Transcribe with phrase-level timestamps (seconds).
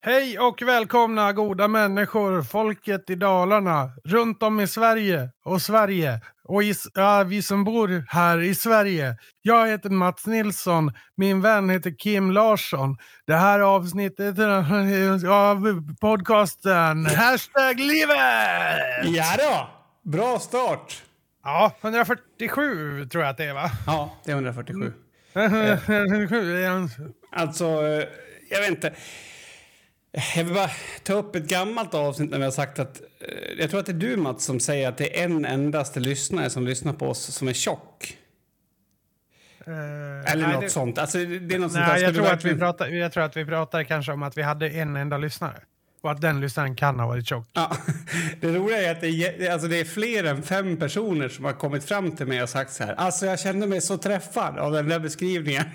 [0.00, 6.62] Hej och välkomna goda människor, folket i Dalarna, runt om i Sverige och Sverige och
[6.62, 9.16] i, ja, vi som bor här i Sverige.
[9.42, 12.96] Jag heter Mats Nilsson, min vän heter Kim Larsson.
[13.26, 14.38] Det här avsnittet
[15.28, 18.78] av podcasten Hashtag livet!
[19.04, 19.68] Ja då,
[20.10, 21.02] bra start!
[21.44, 23.70] Ja, 147 tror jag att det är va?
[23.86, 24.92] Ja, det är 147.
[25.34, 26.88] Mm.
[27.32, 28.04] Alltså, eh,
[28.50, 28.92] jag vet inte.
[30.36, 30.70] Jag vill bara
[31.02, 33.00] ta upp ett gammalt avsnitt när vi har sagt att...
[33.20, 36.00] eh, Jag tror att det är du, Mats, som säger att det är en endaste
[36.00, 38.16] lyssnare som lyssnar på oss som är tjock.
[39.66, 40.98] Eller nej, något det- sånt.
[40.98, 41.24] Alltså, det
[41.54, 41.84] är något sånt.
[41.86, 44.22] Nej, Ska jag tror, att vi verkligen- pratar, jag tror att vi pratar kanske om
[44.22, 45.60] att vi hade en enda lyssnare.
[46.00, 47.46] Och att den lyssnaren kan ha varit tjock.
[47.52, 47.76] Ja,
[48.40, 51.52] det roliga är att det är, alltså det är fler än fem personer som har
[51.52, 52.94] kommit fram till mig och sagt så här.
[52.94, 55.64] Alltså jag kände mig så träffad av den där beskrivningen.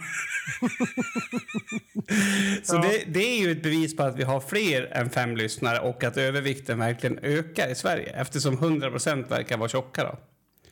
[2.64, 2.82] så Ja.
[2.82, 6.04] det, det är ju ett bevis på att vi har fler än fem lyssnare och
[6.04, 10.04] att övervikten verkligen ökar i Sverige eftersom 100% verkar vara tjocka.
[10.04, 10.18] Då.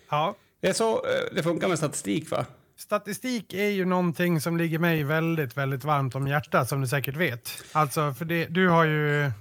[0.09, 0.35] Ja.
[0.61, 2.45] Det är så eh, det funkar med statistik va?
[2.81, 7.15] Statistik är ju någonting som ligger mig väldigt, väldigt varmt om hjärtat som du säkert
[7.15, 7.63] vet.
[7.71, 9.31] Alltså, för det, du har ju...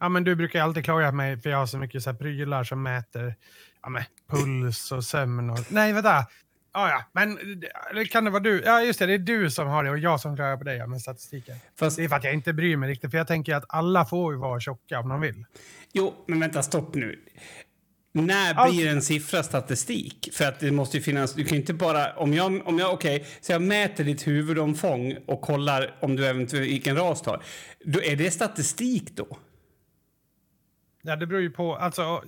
[0.00, 2.18] Ja, men du brukar alltid klaga på mig för jag har så mycket så här
[2.18, 3.34] prylar som mäter
[3.82, 5.58] ja, men, puls och sömn och...
[5.68, 6.26] Nej, vänta!
[6.72, 7.38] Ja, ja, men
[8.10, 8.62] kan det vara du?
[8.64, 10.76] Ja, just det, det är du som har det och jag som klagar på dig
[10.76, 11.56] ja, med statistiken.
[11.78, 14.04] Fast, Det är för att jag inte bryr mig riktigt, för jag tänker att alla
[14.04, 15.44] får ju vara tjocka om de vill.
[15.92, 17.20] jo, men vänta, stopp nu.
[18.22, 20.28] När Allt- blir en siffra statistik?
[20.32, 23.26] För att det måste ju finnas, du kan inte bara, om jag, om jag okej,
[23.40, 27.42] så jag mäter ditt huvudomfång och kollar om du eventuellt, vilken ras du har.
[27.84, 29.38] Då är det statistik då?
[31.02, 32.22] Ja, det beror ju på, alltså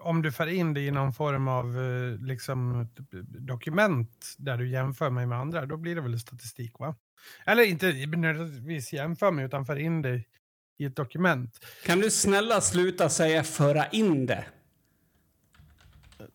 [0.00, 2.88] om du för in det i någon form av eh, liksom,
[3.38, 6.96] dokument där du jämför mig med andra, då blir det väl statistik va?
[7.46, 10.22] Eller inte nödvändigtvis jämför mig, utan för in det
[10.78, 11.64] i ett dokument.
[11.86, 14.44] Kan du snälla sluta säga föra in det?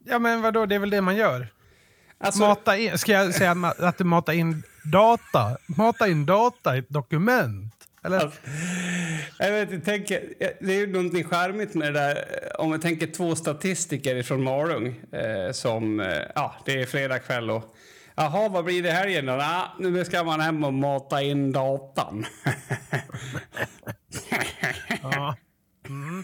[0.06, 1.48] Ja men vadå, det är väl det man gör?
[2.18, 5.58] Alltså, Mata in, ska jag säga att du matar in data?
[5.66, 7.74] Mata in data i ett dokument?
[8.04, 8.20] Eller?
[8.20, 8.40] Alltså,
[9.40, 12.26] jag vet, jag tänker, det är ju någonting charmigt med det där.
[12.60, 17.50] Om vi tänker två statistiker från Malung eh, som, eh, ja, det är fredag kväll
[17.52, 17.76] och
[18.16, 19.36] Jaha, vad blir det här igen då?
[19.36, 22.26] Nah, nu ska man hem och mata in datan.
[25.02, 25.36] Ja.
[25.90, 26.24] Mm.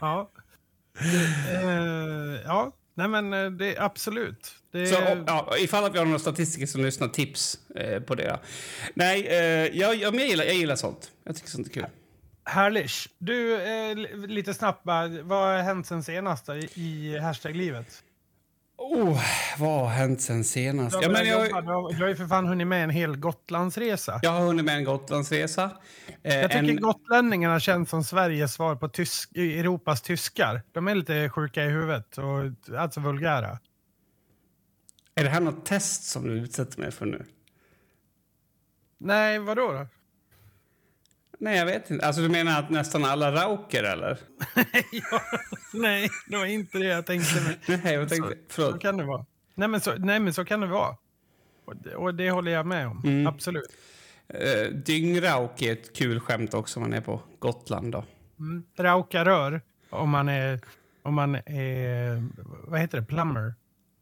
[0.00, 0.30] Ja.
[1.00, 4.54] Eh, ja, nej men eh, det är absolut.
[4.72, 4.96] Det Så
[5.26, 8.38] ja, ifall att vi har några statistiker som lyssnar, tips eh, på det.
[8.94, 11.10] Nej, eh, jag, jag, jag, gillar, jag gillar sånt.
[11.24, 11.86] Jag tycker sånt är kul.
[12.44, 12.90] Härligt.
[13.18, 18.02] Du, eh, li- lite snabbt bara, vad har hänt sen senast i, i hashtag-livet?
[18.82, 19.20] Oh,
[19.58, 20.98] vad har hänt sen senast?
[21.02, 24.20] Ja, men jag, har ju för fan hunnit med en hel Gotlandsresa.
[24.22, 25.70] jag har hunnit med en Gotlandsresa.
[26.22, 30.62] Eh, Jag tycker en, gotlänningarna känns som Sveriges svar på tysk, Europas tyskar.
[30.72, 33.58] De är lite sjuka i huvudet och alltså vulgära.
[35.14, 37.24] är det här något test som du utsätter mig för nu?
[38.98, 39.86] Nej, vadå då?
[41.40, 42.06] Nej, jag vet inte.
[42.06, 44.18] Alltså, du menar att nästan alla rauker, eller?
[44.92, 45.20] ja,
[45.74, 47.40] nej, det var inte det jag tänkte.
[47.40, 48.30] Men Nej, jag tänkte...
[48.30, 48.80] så Förlåt.
[48.80, 49.26] kan det vara.
[49.54, 50.96] Nej, men så, nej, men så kan det vara.
[51.64, 53.02] Och det, och det håller jag med om.
[53.04, 53.26] Mm.
[53.26, 53.72] Absolut.
[54.34, 57.92] Uh, dyngrauk är ett kul skämt också om man är på Gotland.
[57.92, 58.04] Då.
[58.38, 58.64] Mm.
[58.78, 60.60] Rauka rör om man är,
[61.02, 62.28] om man är,
[62.70, 63.54] vad heter det, plumber?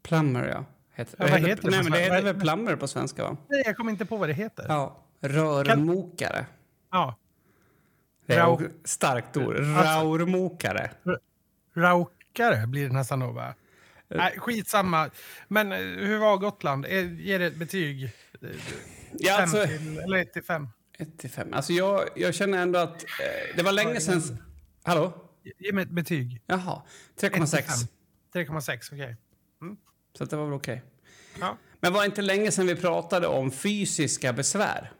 [0.03, 0.65] Plumber, ja.
[0.95, 3.37] Heter, Ja, vad heter det Nej, men det heter väl plumber på svenska, va?
[3.47, 4.65] Nej, jag kommer inte på vad det heter.
[4.67, 5.05] Ja.
[5.19, 5.29] Ja.
[5.29, 6.45] Rörmokare.
[6.91, 7.13] Det är
[8.37, 9.55] Rau- ett starkt ord.
[9.55, 10.91] Alltså- Raurmokare.
[11.75, 13.53] Raukare blir det nästan då, va?
[14.07, 15.09] Nej, skitsamma.
[15.47, 16.85] Men eh, hur var Gotland?
[16.85, 18.03] Eh, Ge det ett betyg.
[18.03, 18.49] eh,
[19.13, 20.67] Ja, alltså, till, eller ett till fem.
[20.97, 21.53] 1 till 5.
[21.53, 23.03] Alltså, jag, jag känner ändå att...
[23.03, 24.21] Eh, det var länge sedan...
[24.83, 25.13] Hallå?
[25.59, 26.41] Ge mig ett betyg.
[26.45, 26.81] Jaha.
[27.15, 27.61] Ett till 3,6.
[27.61, 28.45] fem.
[28.45, 29.15] 3,6, okej.
[30.17, 30.83] Så att det var väl okej.
[31.39, 31.57] Ja.
[31.79, 34.91] Men var det inte länge sedan vi pratade om fysiska besvär?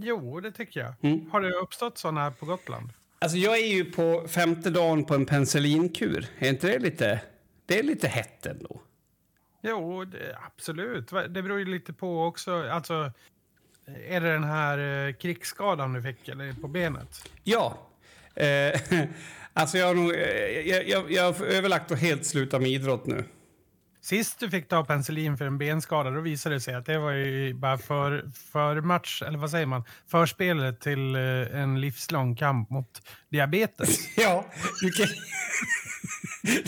[0.00, 0.94] Jo, det tycker jag.
[1.00, 1.30] Mm.
[1.30, 2.88] Har det uppstått sådana på Gotland?
[3.18, 6.26] Alltså jag är ju på femte dagen på en penicillinkur.
[6.38, 7.20] Är inte det lite...
[7.66, 8.80] Det är lite hett ändå.
[9.62, 11.08] Jo, det, absolut.
[11.08, 12.68] Det beror ju lite på också.
[12.70, 13.12] Alltså,
[14.08, 17.28] är det den här eh, krigsskadan du fick eller på benet?
[17.44, 17.78] Ja.
[18.34, 18.80] Eh,
[19.52, 20.14] alltså jag har nog...
[20.14, 20.20] eh,
[20.68, 23.24] Jag, jag, jag har överlagt att helt sluta med idrott nu.
[24.06, 27.12] Sist du fick ta penicillin för en benskada, då visade det sig att det var
[27.12, 32.70] ju bara för, för match, eller vad säger man, förspelet till eh, en livslång kamp
[32.70, 33.98] mot diabetes.
[34.16, 34.46] Ja,
[34.80, 35.06] du kan...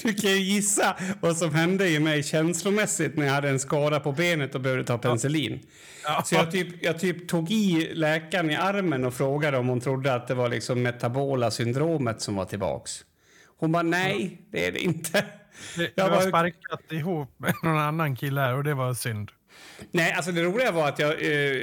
[0.03, 4.01] du kan ju gissa vad som hände i mig känslomässigt när jag hade en skada
[4.01, 5.61] på benet och behövde ta penicillin.
[6.05, 6.23] Ja.
[6.25, 10.15] Så jag typ, jag typ tog i läkaren i armen och frågade om hon trodde
[10.15, 13.05] att det var liksom metabola syndromet som var tillbaks.
[13.59, 15.25] Hon bara nej, det är det inte.
[15.77, 19.31] Du, Jag har sparkat ihop med någon annan kille här och det var synd.
[19.91, 21.11] Nej, alltså det roliga var att jag...
[21.11, 21.63] Eh,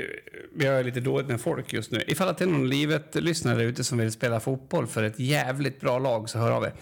[0.55, 2.03] vi har lite dåligt med folk just nu.
[2.07, 5.99] Ifall att det är någon livet-lyssnare ute som vill spela fotboll för ett jävligt bra
[5.99, 6.73] lag så hör av er.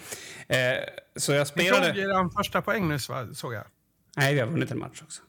[0.48, 0.78] Eh,
[1.16, 1.88] så jag Ni spelade...
[1.88, 3.28] tog er första poäng va?
[3.34, 3.64] såg jag.
[4.16, 5.22] Nej, vi har vunnit en match också.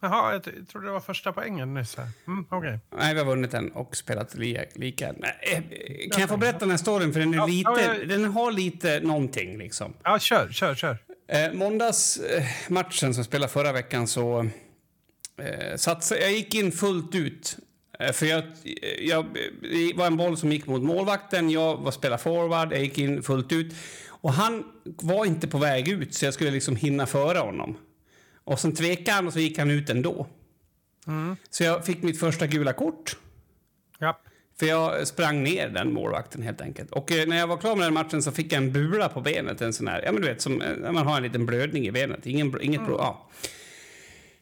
[0.00, 1.96] Jaha, jag trodde det var första poängen nyss.
[1.96, 2.08] här.
[2.26, 2.78] Mm, Okej.
[2.98, 5.14] Nej, vi har vunnit en och spelat li lika.
[5.18, 7.12] Nej, eh, kan jag få berätta den här storyn?
[7.12, 8.06] För den, är Ja, lite, ja, ja.
[8.06, 9.94] den har lite någonting liksom.
[10.02, 10.98] Ja, kör, kör, kör.
[11.28, 14.40] Eh, måndagsmatchen som spelade förra veckan så
[15.38, 17.56] eh, satsade, jag gick in fullt ut.
[18.00, 18.44] Eh, för jag,
[19.00, 19.26] jag,
[19.62, 23.22] det var en boll som gick mot målvakten, jag var spelade forward, jag gick in
[23.22, 23.74] fullt ut.
[24.08, 27.78] Och han var inte på väg ut så jag skulle liksom hinna före honom.
[28.46, 30.26] Och sen tvekade han och så gick han ut ändå.
[31.50, 33.16] Så jag fick mitt första gula kort.
[33.98, 34.20] Ja.
[34.58, 36.90] För jag sprang ner den målvakten helt enkelt.
[36.92, 39.20] Och eh, när jag var klar med den matchen så fick jag en bula på
[39.20, 39.60] benet.
[39.60, 41.86] En sån här, ja men du vet, som eh, när man har en liten blödning
[41.86, 42.26] i benet.
[42.26, 43.28] Ingen, inget blod, ja.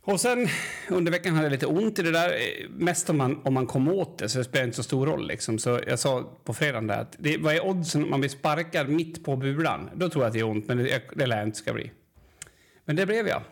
[0.06, 0.48] Och sen
[0.90, 2.28] under veckan hade jag lite ont i det där.
[2.30, 5.06] eh, Mest om man, om man kom åt det, så det spelar inte så stor
[5.06, 5.58] roll liksom.
[5.58, 8.88] Så jag sa på fredagen där att det, vad är oddsen om man blir sparkad
[8.88, 9.90] mitt på bulan?
[9.94, 11.90] Då tror jag att det är ont, men det, det lär jag inte ska bli.
[12.84, 13.42] Men det blev jag.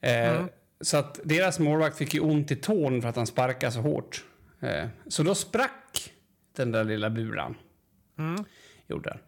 [0.00, 0.44] Eh,
[0.80, 4.24] Så att deras målvakt fick ju ont i tån för att han sparkade så hårt.
[4.60, 6.12] Eh, så då sprack
[6.56, 7.54] den där lilla bulan.
[8.86, 9.18] Gjorde den.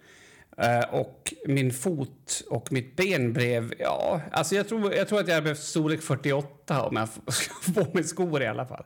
[0.67, 3.75] Eh, och min fot och mitt ben blev...
[3.79, 7.55] Ja, alltså jag tror, jag tror att jag hade behövt storlek 48 om jag ska
[7.73, 8.85] få mig skor i alla fall.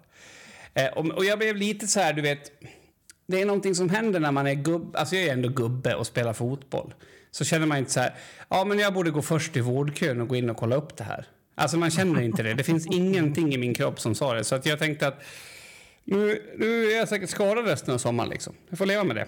[0.74, 2.52] Eh, och, och jag blev lite så här, du vet...
[3.26, 6.06] Det är någonting som händer när man är gubb, alltså jag är ändå gubbe och
[6.06, 6.94] spelar fotboll.
[7.30, 8.14] Så känner man inte så här,
[8.48, 11.04] ja men jag borde gå först i vårdkön och gå in och kolla upp det
[11.04, 11.26] här.
[11.54, 12.54] Alltså man känner inte det.
[12.54, 14.44] Det finns ingenting i min kropp som sa det.
[14.44, 15.22] Så att jag tänkte att
[16.04, 18.54] nu, nu är jag säkert skadad resten av sommaren liksom.
[18.68, 19.26] Jag får leva med det.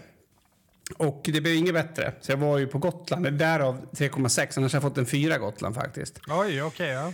[0.96, 2.12] Och det blev inget bättre.
[2.20, 4.52] Så jag var ju på Gotland, därav 3,6.
[4.56, 6.20] Annars har jag fått en 4 Gotland faktiskt.
[6.28, 6.88] Oj, okej.
[6.88, 7.12] ja.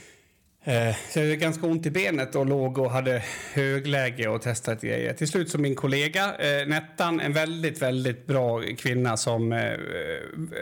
[0.65, 3.23] Eh, Så jag hade ganska ont i benet och låg och hade
[3.55, 5.13] högläge och testat grejer.
[5.15, 9.53] Till slut så min kollega eh, Nettan, en väldigt, väldigt bra kvinna som...
[9.53, 9.73] Eh,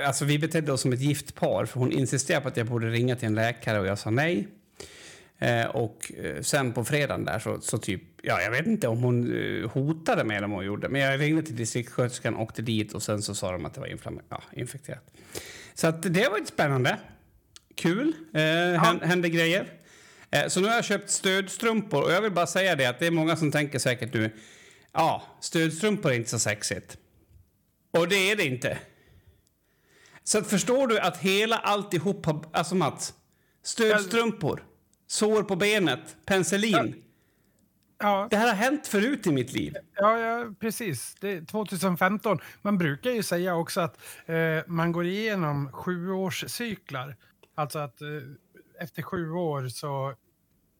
[0.06, 2.86] alltså vi betedde oss som ett gift par för hon insisterade på att jag borde
[2.90, 4.48] ringa till en läkare och jag sa nej.
[5.72, 9.32] Och sen på fredagen där så, så typ, ja jag vet inte om hon
[9.72, 13.22] hotade mig eller om hon gjorde, men jag ringde till distriktssköterskan, åkte dit och sen
[13.22, 13.88] så sa de att det var
[14.28, 15.10] ja, infekterat.
[15.74, 16.96] Så att det var lite spännande.
[17.74, 18.40] Kul, eh,
[18.82, 19.66] hän- hände grejer.
[20.30, 23.06] Eh, så nu har jag köpt stödstrumpor och jag vill bara säga det att det
[23.06, 24.30] är många som tänker säkert nu,
[24.92, 26.96] ja, stödstrumpor är inte så sexigt.
[27.92, 28.78] Och det är det inte.
[30.24, 33.14] Så att förstår du att hela alltihop har, alltså Mats,
[33.62, 34.64] stödstrumpor,
[35.06, 37.02] sår på benet, penicillin.
[38.02, 39.74] Ja, Det här har hänt förut i mitt liv.
[39.96, 41.14] ja, ja, precis.
[41.20, 42.38] Det är 2015.
[42.62, 44.36] Man brukar ju säga också att eh,
[44.66, 47.16] man går igenom sjuårscyklar.
[47.54, 48.08] Alltså att eh,
[48.80, 50.14] efter sju år så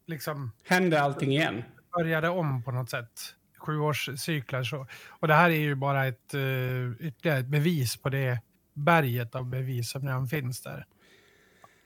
[0.06, 1.62] liksom Händer allting igen.
[1.96, 3.34] börjar det om på något sätt.
[3.58, 4.86] Sjuårscyklar så.
[5.08, 8.40] Och det här är ju bara ett uh, ytterligare ett bevis på det
[8.74, 10.86] berget av bevis som redan finns där.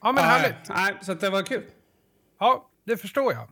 [0.03, 0.69] Ja, men härligt.
[0.69, 1.65] Nej, så det var kul.
[2.39, 3.49] Ja, det förstår jag.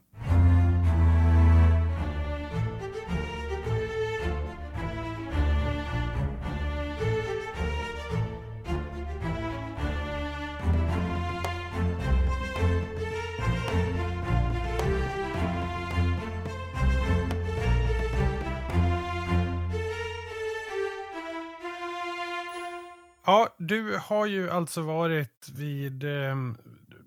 [23.27, 26.57] Ja, du har ju alltså varit vid, ehm,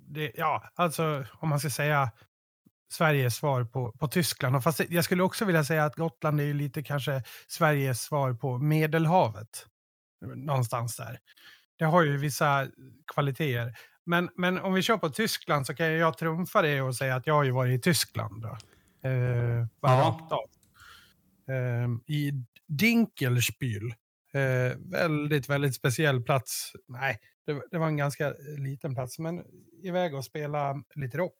[0.07, 2.11] det, ja, alltså om man ska säga
[2.91, 4.55] Sveriges svar på, på Tyskland.
[4.55, 8.33] Och fast jag skulle också vilja säga att Gotland är ju lite kanske Sveriges svar
[8.33, 9.65] på Medelhavet.
[10.35, 11.19] Någonstans där.
[11.79, 12.67] Det har ju vissa
[13.13, 13.77] kvaliteter.
[14.05, 17.27] Men, men om vi kör på Tyskland så kan jag trumfa det och säga att
[17.27, 18.41] jag har ju varit i Tyskland.
[18.41, 18.57] Då.
[19.09, 19.99] Eh, bara Ja.
[20.01, 20.45] rakt av.
[21.55, 22.31] Eh, I
[22.67, 23.93] Dinkelspiel.
[24.35, 26.71] Eh, väldigt, väldigt speciell plats.
[26.87, 29.43] Nej, det, det var en ganska liten plats, men
[29.83, 31.39] iväg och spela lite rock.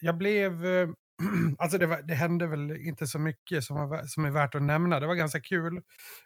[0.00, 0.66] Jag blev...
[0.66, 0.88] eh,
[1.58, 4.62] Alltså det, var, det hände väl inte så mycket som, var, som är värt att
[4.62, 5.00] nämna.
[5.00, 5.82] Det var ganska kul.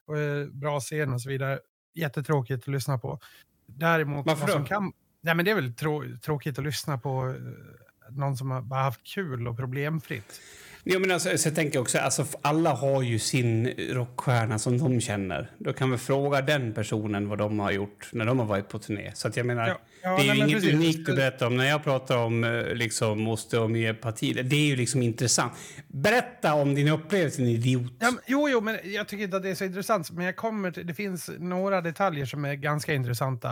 [0.07, 1.59] Och, eh, bra scen och så vidare.
[1.95, 3.21] Jättetråkigt att lyssna på.
[3.67, 4.27] Däremot...
[4.27, 4.65] Varför då?
[4.65, 8.63] Kan, nej, men det är väl trå, tråkigt att lyssna på eh, någon som har
[8.63, 10.41] bara haft kul och problemfritt.
[10.89, 15.01] Ja, men alltså, så jag tänker också, alltså, alla har ju sin rockstjärna som de
[15.01, 15.51] känner.
[15.59, 18.79] Då kan vi fråga den personen vad de har gjort när de har varit på
[18.79, 19.11] turné.
[19.15, 20.75] Så jag menar, Ja, ja, det är nej, ju inget precis.
[20.75, 21.57] unikt att berätta om.
[21.57, 25.53] När jag pratar om eh, liksom, osteomyopati, det är ju liksom intressant.
[25.89, 27.93] Berätta om din upplevelse, din idiot.
[27.99, 30.11] Ja, men, jo, jo, men jag tycker inte att det är så intressant.
[30.11, 33.51] Men jag kommer till, det finns några detaljer som är ganska intressanta.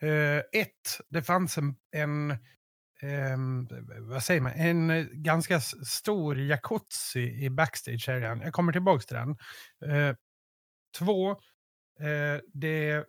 [0.00, 2.36] Eh, ett, det fanns en, en
[3.02, 3.68] ehm,
[4.00, 8.40] vad säger man, en eh, ganska stor jacuzzi i backstage-arean.
[8.42, 9.36] Jag kommer tillbaka till den.
[9.90, 10.16] Eh,
[10.98, 11.30] två,
[12.00, 13.04] eh, det,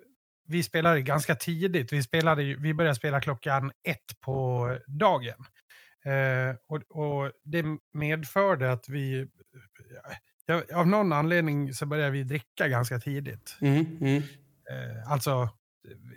[0.47, 1.93] vi spelade ganska tidigt.
[1.93, 5.45] Vi, spelade, vi började spela klockan ett på dagen.
[6.05, 7.63] Eh, och, och det
[7.93, 9.27] medförde att vi...
[10.45, 13.57] Ja, av någon anledning så började vi dricka ganska tidigt.
[13.61, 14.23] Mm, mm.
[14.69, 15.49] Eh, alltså,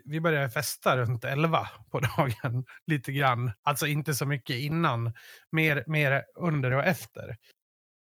[0.05, 3.53] vi började festa runt 11 på dagen, lite grann.
[3.63, 5.13] Alltså inte så mycket innan,
[5.53, 7.37] mer, mer under och efter.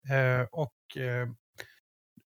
[0.09, 1.27] Eh, och eh,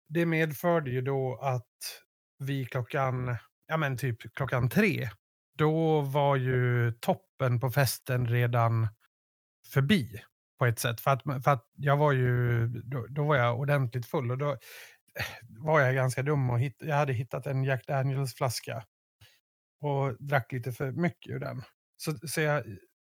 [0.10, 2.02] det medförde ju då att
[2.40, 3.36] vi klockan,
[3.68, 5.10] ja men typ klockan tre,
[5.58, 8.88] då var ju toppen på festen redan
[9.74, 10.22] förbi
[10.60, 11.02] på ett sätt.
[11.02, 14.52] För att, för att jag var ju, då, då var jag ordentligt full och då
[14.52, 14.58] eh,
[15.60, 18.84] var jag ganska dum och hitt, jag hade hittat en Jack Daniels flaska
[19.80, 21.64] och drack lite för mycket ur den.
[21.98, 22.64] Så, så jag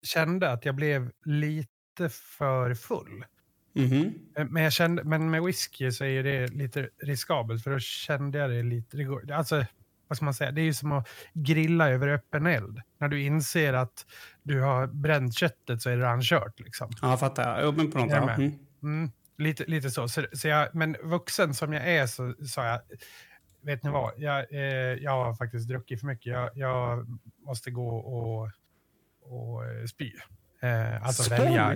[0.04, 3.26] kände att jag blev lite för full.
[3.74, 4.14] Mhm.
[4.38, 8.38] Eh, Men, jag kände, men med whisky så är det lite riskabelt för då kände
[8.38, 8.98] jag det lite...
[9.34, 9.66] Alltså,
[10.08, 10.52] vad ska man säga?
[10.52, 12.82] Det är ju som att grilla över öppen eld.
[12.98, 14.06] När du inser att
[14.44, 16.60] du har bränt köttet så är det redan kört.
[16.60, 16.92] Liksom.
[17.02, 17.64] Ja, fattar.
[17.64, 18.52] Jo, men på något mm.
[18.84, 20.08] Mm, lite, lite så.
[20.08, 22.80] så, så jag, men vuxen som jag är så sa jag,
[23.64, 24.60] vet ni vad, jag, eh,
[25.04, 26.26] jag har faktiskt druckit för mycket.
[26.34, 27.08] Jag, jag
[27.46, 28.50] måste gå och,
[29.22, 30.12] och eh, spy.
[30.62, 31.76] Eh, alltså Så välja.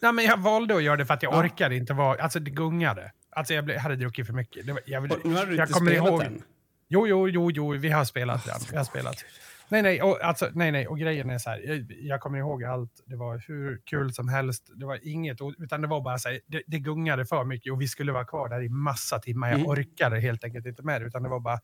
[0.00, 1.40] Nej, men jag valde att göra det för att jag Ja.
[1.44, 3.12] orkade inte vara, alltså det gungade.
[3.30, 4.66] Alltså jag blev, hade druckit för mycket.
[4.66, 6.42] Var, jag, Och Nu har du jag inte spelat ihåg- än.
[6.88, 8.54] Jo, jo, jo, jo, vi har spelat den.
[8.70, 9.24] Vi har spelat.
[9.72, 12.64] Nej, nej, och, alltså, nej, nej, och grejen är så här, jag, jag kommer ihåg
[12.64, 16.28] allt, det var hur kul som helst, det var inget, utan det var bara så
[16.28, 19.48] här, det, det gungade för mycket och vi skulle vara kvar där i massa timmar.
[19.48, 19.70] Jag Mm.
[19.70, 21.58] orkade helt enkelt inte med det, utan det var bara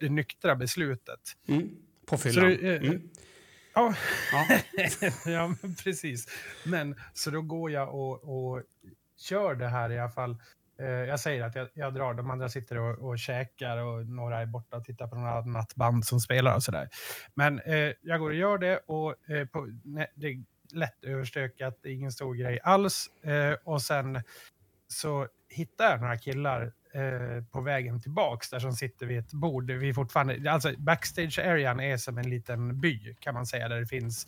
[0.00, 1.20] det nyktra beslutet.
[1.48, 1.68] Mm.
[2.06, 2.52] På fyllan.
[2.52, 3.02] eh, Mm.
[3.74, 3.94] Ja,
[5.26, 5.54] Ja.
[5.84, 6.26] precis.
[6.64, 8.62] Men så då går jag och, och
[9.18, 10.36] kör det här i alla fall.
[10.78, 14.40] Eh, jag säger att jag, jag drar, de andra sitter och, och käkar och några
[14.40, 16.88] är borta och tittar på några annat band som spelar och sådär.
[17.34, 21.78] Men eh, jag går och gör det och eh, på, nej, det är lätt överstökat,
[21.82, 23.08] det är ingen stor grej alls.
[23.24, 24.22] Eh, och sen
[24.88, 29.70] så hittar jag några killar eh, på vägen tillbaks där som sitter vid ett bord.
[29.70, 33.86] Vi är fortfarande, alltså backstage-arean är som en liten by kan man säga, där det
[33.86, 34.26] finns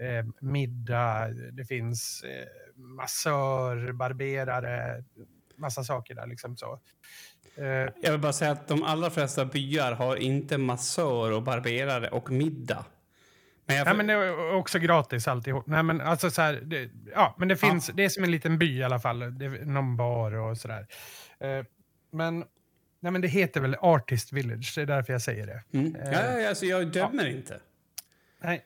[0.00, 5.04] eh, middag, det finns eh, massör, barberare,
[5.56, 6.80] massa saker där liksom så.
[7.56, 7.64] Eh,
[8.02, 12.30] Jag vill bara säga att de allra flesta byar har inte massör och barberare och
[12.30, 12.84] middag.
[13.66, 13.84] Men jag...
[13.84, 15.66] Nej, men det är också gratis alltihop.
[15.66, 18.58] Nej, men alltså så här, det, ja, men det finns, det är som en liten
[18.58, 19.38] by i alla fall.
[19.38, 20.86] Det är någon bar och sådär.
[21.40, 21.64] Eh,
[22.12, 22.44] men,
[23.00, 25.78] nej, men det heter väl Artist Village, det är därför jag säger det.
[25.78, 25.96] Mm.
[26.04, 27.60] Ja, ja, ja, alltså, jag dömer inte.
[28.40, 28.62] Nej, eh,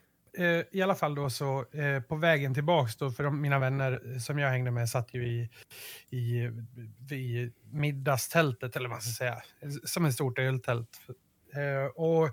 [0.73, 4.39] i alla fall då så eh, på vägen tillbaks då, för de, mina vänner som
[4.39, 5.51] jag hängde med satt ju i,
[6.11, 6.27] i,
[7.15, 9.43] i middagstältet, eller vad man ska säga,
[9.85, 11.01] som ett stort öltält.
[11.55, 12.27] Eh, och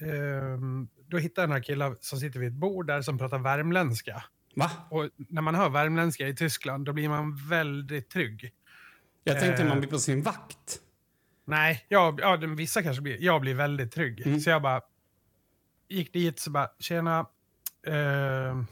[0.00, 4.24] ehm, då hittade jag några killar som sitter vid ett bord där som pratar värmländska.
[4.56, 4.70] Va?
[4.90, 8.52] Och när man hör värmländska i Tyskland, då blir man väldigt trygg.
[9.24, 9.68] Jag tänkte Eh.
[9.68, 10.80] man blir på sin vakt.
[11.46, 14.26] Nej, jag, ja, vissa kanske blir, jag blir väldigt trygg.
[14.26, 14.40] Mm.
[14.40, 14.80] Så jag bara
[15.94, 17.26] gick dit så bara, tjena,
[17.86, 18.64] eh,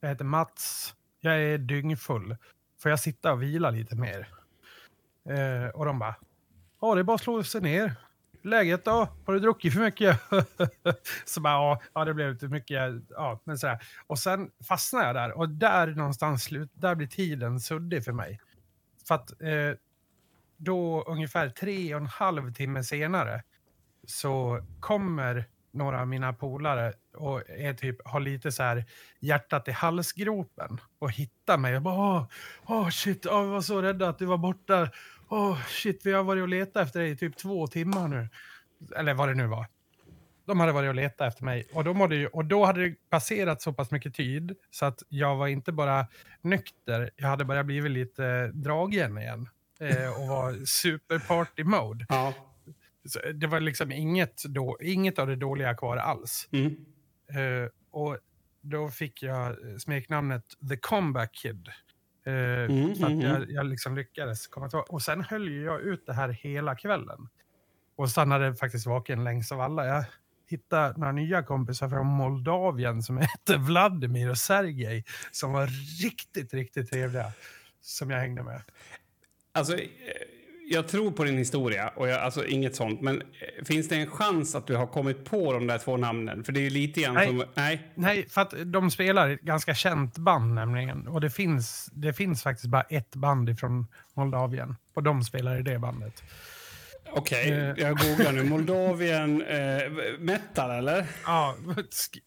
[0.00, 2.36] jag heter Mats, jag är dyngfull.
[2.82, 4.28] Får jag sitta och vila lite mer?
[5.28, 6.16] Eh, och de bara,
[6.80, 7.94] ja det är bara att slå sig ner.
[8.42, 9.08] Läget då?
[9.26, 10.20] Har du druckit för mycket?
[11.24, 12.94] så bara, ja, det blev lite mycket.
[13.08, 13.78] Ja, men sådär.
[14.06, 18.40] Och sen fastnar jag där och där någonstans slut, där blir tiden suddig för mig.
[19.08, 19.72] För att eh,
[20.56, 23.42] då ungefär tre och en halv timme senare
[24.06, 25.44] så kommer
[25.76, 28.84] några av mina polare och är typ, har lite så här
[29.20, 32.26] hjärtat i halsgropen och hittar mig Jag bara åh,
[32.66, 34.88] åh shit, åh, vi var så rädda att du var borta.
[35.28, 38.28] Åh shit, vi har varit och letat efter dig i typ två timmar nu.
[38.96, 39.66] Eller vad det nu var.
[40.46, 42.94] De hade varit och letat efter mig och, de hade ju, och då hade det
[43.10, 46.06] passerat så pass mycket tid så att jag var inte bara
[46.42, 49.48] nykter, jag hade börjat blivit lite dragen igen
[49.80, 52.06] eh, och var super party mode.
[52.08, 52.34] Ja.
[53.08, 56.48] Så det var liksom inget, då, inget av det dåliga kvar alls.
[56.52, 56.66] Mm.
[57.30, 58.18] Eh, och
[58.60, 61.68] då fick jag smeknamnet The Comeback Kid.
[62.26, 62.32] Eh,
[62.70, 64.92] Mm, för att mm, jag, jag liksom lyckades komma tillbaka.
[64.92, 67.28] Och sen höll jag ut det här hela kvällen.
[67.96, 69.86] Och stannade faktiskt vaken längst av alla.
[69.86, 70.04] Jag
[70.48, 75.04] hittade några nya kompisar från Moldavien som hette Vladimir och Sergej.
[75.32, 75.66] Som var
[76.02, 77.32] riktigt, riktigt trevliga.
[77.80, 78.62] Som jag hängde med.
[79.52, 79.88] Alltså, eh,
[80.68, 83.00] jag tror på din historia, och jag, alltså inget sånt.
[83.00, 86.44] Men eh, finns det en chans att du har kommit på de där två namnen?
[86.44, 87.26] För det är ju lite grann Nej.
[87.26, 87.44] som...
[87.54, 87.92] Nej.
[87.94, 91.08] Nej, för att de spelar ett ganska känt band nämligen.
[91.08, 94.76] Och det finns, det finns faktiskt bara ett band ifrån Moldavien.
[94.94, 96.22] Och de spelar i det bandet.
[97.12, 97.74] Okej, Eh.
[97.76, 98.42] jag googlar nu.
[98.50, 101.06] Moldavien eh, metal, eller?
[101.26, 101.54] Ja,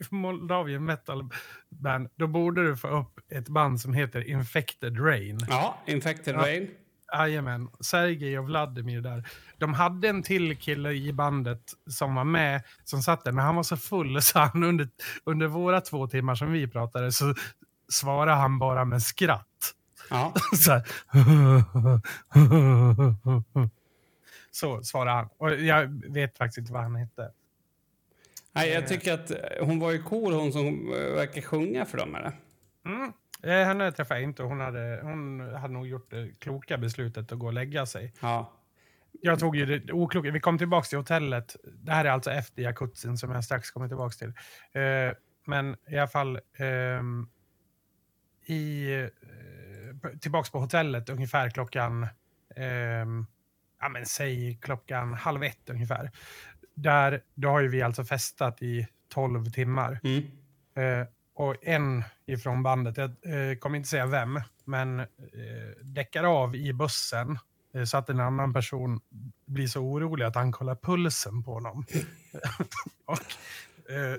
[0.09, 1.29] Moldavien metal
[1.69, 2.09] band.
[2.15, 5.39] Då borde du få upp ett band som heter Infected Rain.
[5.49, 6.39] Ja, Infected Ja.
[6.39, 6.67] Rain.
[7.13, 9.29] Jajamän, Sergej och Vladimir där.
[9.57, 13.55] De hade en till kille i bandet som var med, som satt där, men han
[13.55, 14.89] var så full så han under,
[15.23, 17.35] under våra två timmar som vi pratade så
[17.89, 19.45] svarade han bara med skratt.
[20.09, 20.33] Ja.
[20.53, 20.83] Så, här.
[24.51, 25.29] så svarade han.
[25.37, 27.31] Och jag vet faktiskt inte vad han hette.
[28.51, 32.15] Nej, jag tycker att hon var ju cool, hon som eh, verkar sjunga för dem,
[32.15, 32.31] eller?
[32.85, 33.13] Mm.
[33.43, 34.43] Eh, Henne träffade jag inte.
[34.43, 38.13] Hon hade, hon hade nog gjort det kloka beslutet att gå och lägga sig.
[38.21, 38.53] Ja.
[39.21, 40.31] Jag tog ju det okloka.
[40.31, 41.55] Vi kom tillbaka till hotellet.
[41.63, 44.33] Det här är alltså efter jacuzzin som jag strax kommer tillbaka till.
[44.81, 45.13] Eh,
[45.45, 47.27] men i alla fall ehm,
[48.45, 52.07] i, eh, tillbaks på hotellet ungefär klockan,
[52.55, 53.25] ehm,
[53.81, 56.11] ja men säg klockan halv ett ungefär.
[56.75, 59.99] Där, då har ju vi alltså festat i 12 timmar.
[60.03, 60.23] Mm.
[61.39, 63.09] Och en ifrån bandet, jag
[63.51, 65.05] eh, kommer inte säga vem, men eh,
[65.83, 67.39] däckar av i bussen
[67.73, 69.01] eh, så att en annan person
[69.45, 71.85] blir så orolig att han kollar pulsen på honom.
[73.05, 73.17] och,
[73.91, 74.15] eh,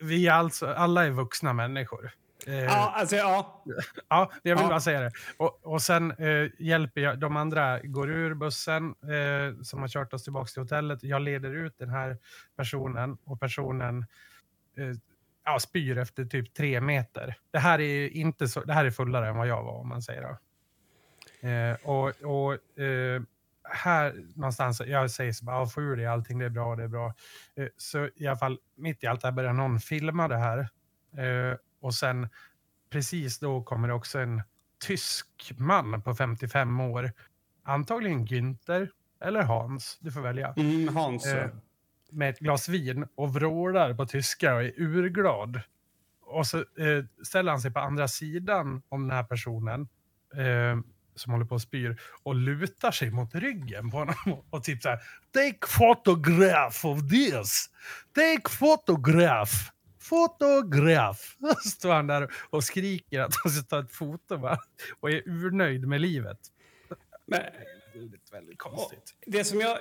[0.00, 2.10] vi är alltså, alla är vuxna människor.
[2.46, 3.64] Eh, Ja, alltså, ja.
[4.08, 4.68] Ja, jag vill Ja.
[4.68, 5.10] bara säga det.
[5.36, 10.12] Och, och sen eh, hjälper jag, de andra går ur bussen eh, som har kört
[10.12, 11.02] oss tillbaka till hotellet.
[11.02, 12.18] Jag leder ut den här
[12.56, 14.06] personen och personen
[15.44, 17.34] ja, spyr efter typ tre meter.
[17.50, 20.02] Det här är inte så, det här är fullare än vad jag var om man
[20.02, 20.38] säger då.
[21.48, 23.22] Eh, och och eh,
[23.64, 26.82] här någonstans, jag säger så bara, "Ja, få ur dig allting, det är bra, det
[26.82, 27.14] är bra.
[27.56, 30.58] Eh, så i alla fall, mitt i allt det här börjar någon filma det här.
[31.16, 32.28] Eh, och sen
[32.90, 34.42] precis då kommer det också en
[34.86, 37.12] tysk man på 55 år.
[37.64, 38.88] Antagligen Günther
[39.20, 40.54] eller Hans, du får välja.
[40.56, 41.26] Mm, Hans.
[42.12, 45.60] Med ett glas vin och vrålar på tyska och är urglad.
[46.22, 49.88] Och så eh, ställer han sig på andra sidan om den här personen
[50.34, 50.80] eh,
[51.14, 54.88] som håller på och spyr och lutar sig mot ryggen på honom och typ så
[54.88, 54.98] här
[55.32, 57.70] Take photograph of this!
[58.14, 59.52] Take photograph!
[60.08, 61.20] Photograph!
[61.64, 64.58] Står han där och skriker att han ska ta ett foto va?
[65.00, 66.38] och är urnöjd med livet.
[67.26, 67.40] Men,
[67.94, 69.14] Väldigt, väldigt konstigt.
[69.26, 69.78] det som jag...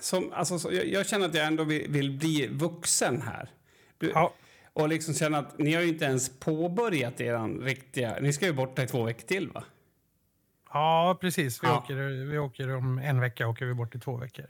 [0.00, 3.50] Som, alltså, så- jag, jag känner att jag ändå vill, vill bli vuxen här.
[3.98, 4.34] Du, Ja,
[4.72, 8.16] Och liksom känna att ni har ju inte ens påbörjat er riktiga...
[8.20, 9.64] Ni ska ju borta i två veckor till, va?
[10.72, 11.62] Ja, precis.
[11.62, 11.78] Vi, Ja.
[11.78, 11.94] Åker,
[12.30, 14.46] vi åker om en vecka åker vi bort i två veckor.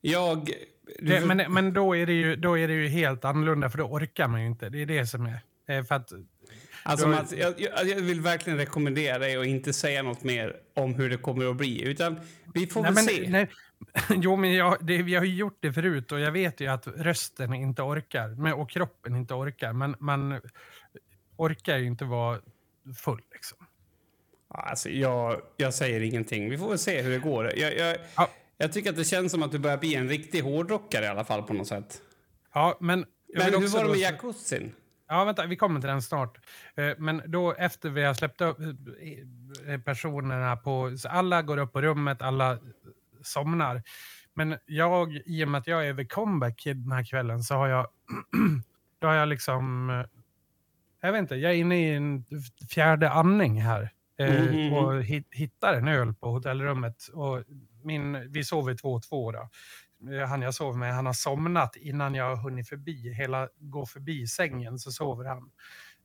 [0.00, 0.50] Jag...
[1.00, 3.84] Det, men men då, är det ju, då är det ju helt annorlunda, för då
[3.84, 4.68] orkar man ju inte.
[4.68, 5.40] Det är det som är...
[5.78, 6.12] Eh, för att,
[6.82, 10.94] alltså, Mats, jag, jag, jag vill verkligen rekommendera dig att inte säga något mer om
[10.94, 11.82] hur det kommer att bli.
[11.82, 12.20] Utan
[12.54, 13.28] vi får nej, väl men, se.
[13.28, 13.48] nej,
[14.22, 16.86] jo, men jag, det, vi har ju gjort det förut och jag vet ju att
[16.86, 19.72] rösten inte orkar men, och kroppen inte orkar.
[19.72, 20.40] Men man
[21.36, 22.40] orkar ju inte vara
[23.04, 23.20] full.
[23.32, 23.58] Liksom.
[24.48, 26.50] Alltså, jag, jag säger ingenting.
[26.50, 27.58] Vi får väl se hur det går.
[27.58, 28.30] Jag, jag, Ja.
[28.56, 31.24] jag tycker att det känns som att du börjar bli en riktig hårdrockare i alla
[31.24, 32.02] fall på något sätt.
[32.54, 34.72] Ja, men Men hur var det med jacuzzin?
[35.08, 36.38] Ja, vänta, vi kommer till den snart.
[36.76, 38.58] Eh, Men då efter vi har släppt upp
[39.66, 40.96] eh, personerna på...
[40.98, 42.58] så Alla går upp på rummet, alla
[43.22, 43.82] somnar.
[44.34, 47.68] Men jag, i och med att jag är vid comeback den här kvällen så har
[47.68, 47.86] jag...
[49.00, 49.90] då har jag liksom...
[49.90, 50.06] eh,
[51.00, 52.24] Jag vet inte, jag är inne i en
[52.70, 53.90] fjärde andning här.
[54.18, 54.72] eh, Mhm.
[54.72, 57.08] Och hit- hittar en öl på hotellrummet.
[57.14, 57.44] Och
[57.82, 59.48] min, vi sover två och två då.
[60.10, 63.86] Eh, han jag sover med, han har somnat innan jag har hunnit förbi, hela, gå
[63.86, 65.50] förbi sängen så sover han.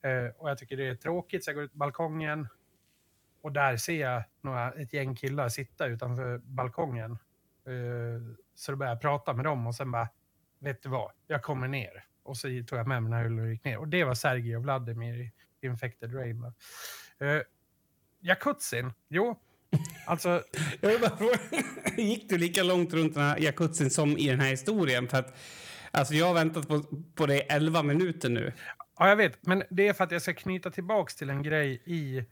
[0.04, 2.48] Eh, och jag tycker det är tråkigt så jag går ut på balkongen.
[3.42, 7.12] Och där ser jag några, ett gäng killar sitta utanför balkongen.
[7.12, 10.10] Eh, så då börjar jag prata med dem och sen bara,
[10.60, 12.06] vet du vad, jag kommer ner.
[12.24, 13.78] Och så tog jag med mig den här och gick ner.
[13.78, 16.44] Och det var Sergej och Vladimir i Infected Rain.
[17.20, 17.42] Eh,
[18.20, 19.40] Jacuzzin, jo,
[20.06, 20.44] alltså
[20.82, 21.38] Jag vill bara fråga,
[22.02, 25.08] gick du lika långt runt den här jacuzzin som i den här historien?
[25.08, 25.38] För att,
[25.92, 26.84] alltså jag har väntat på,
[27.16, 28.54] på det i 11 minuter nu.
[29.00, 29.46] Ja, jag vet.
[29.46, 32.26] Men det är för att jag ska knyta tillbaks till en grej i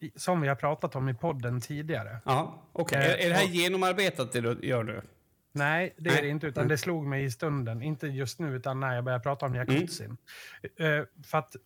[0.00, 2.16] i- som vi har pratat om i podden tidigare.
[2.24, 2.98] Ja, okej.
[2.98, 5.02] Eh, Är, är det här och- genomarbetat det du gör nu?
[5.52, 7.82] Nej, det är det inte, utan det slog mig i stunden.
[7.82, 10.16] Inte just nu, utan när jag började prata om jacuzzin.
[10.78, 10.98] Mm.
[11.00, 11.56] Eh, för att,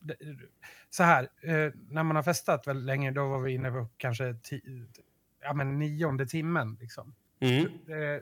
[0.89, 4.23] så här, eh, när man har festat väldigt länge, då var vi inne på kanske
[4.23, 4.85] ti-
[5.41, 6.77] ja, men nionde timmen.
[6.81, 7.15] Liksom.
[7.43, 7.65] Mm.
[7.65, 8.21] Eh,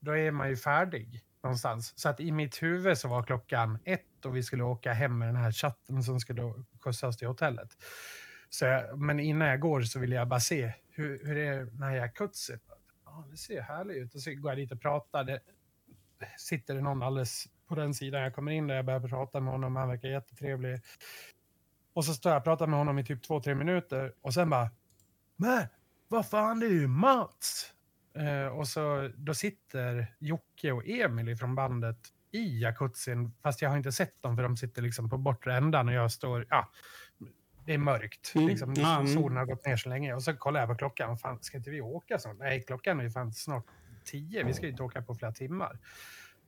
[0.00, 1.98] då är man ju färdig någonstans.
[1.98, 5.28] Så att i mitt huvud så var klockan ett och vi skulle åka hem med
[5.28, 7.68] den här chatten som skulle skjutsas till hotellet.
[8.48, 11.82] Så jag, men innan jag går så vill jag bara se hur, hur är den
[11.82, 12.58] här jacuzzin?
[13.04, 14.14] Ja, det ser härligt ut.
[14.14, 15.24] Och så går jag dit och pratar.
[15.24, 15.40] Det,
[16.38, 18.22] sitter det någon alldeles på den sidan.
[18.22, 19.76] Jag kommer in där jag börjar prata med honom.
[19.76, 20.80] Han verkar jättetrevlig.
[21.92, 24.14] Och så står jag och pratar med honom i typ två, tre minuter.
[24.20, 24.70] Och sen bara,
[25.36, 25.66] men
[26.08, 27.72] vad fan det är ju Mats!
[28.14, 31.98] Eh, och så då sitter Jocke och Emil från bandet
[32.30, 33.32] i jacuzzin.
[33.42, 36.12] Fast jag har inte sett dem för de sitter liksom på bortre ändan och jag
[36.12, 36.70] står, ja,
[37.66, 38.32] det är mörkt.
[38.34, 38.48] Mm.
[38.48, 39.06] Liksom, mm.
[39.06, 40.14] Solen har gått ner så länge.
[40.14, 41.18] Och så kollar jag på klockan.
[41.18, 42.36] Fan, ska inte vi åka snart?
[42.38, 43.66] Nej, klockan är ju fan snart
[44.04, 44.44] tio.
[44.44, 45.78] Vi ska ju inte åka på flera timmar.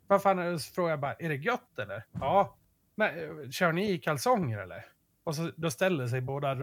[0.06, 0.58] Vad fan, det?
[0.58, 2.04] så frågar jag bara, är det gött eller?
[2.12, 2.56] Ja.
[2.94, 4.84] Men, eh, kör ni i kalsonger eller?
[5.24, 6.54] Och så, då ställer sig båda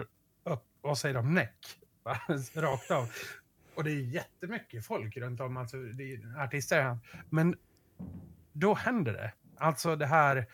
[0.43, 1.79] upp och säger de näck.
[2.55, 3.09] Rakt av.
[3.75, 6.97] Och det är jättemycket folk runt om, alltså det är artister.
[7.29, 7.55] Men
[8.51, 9.34] då händer det.
[9.57, 10.45] Alltså det här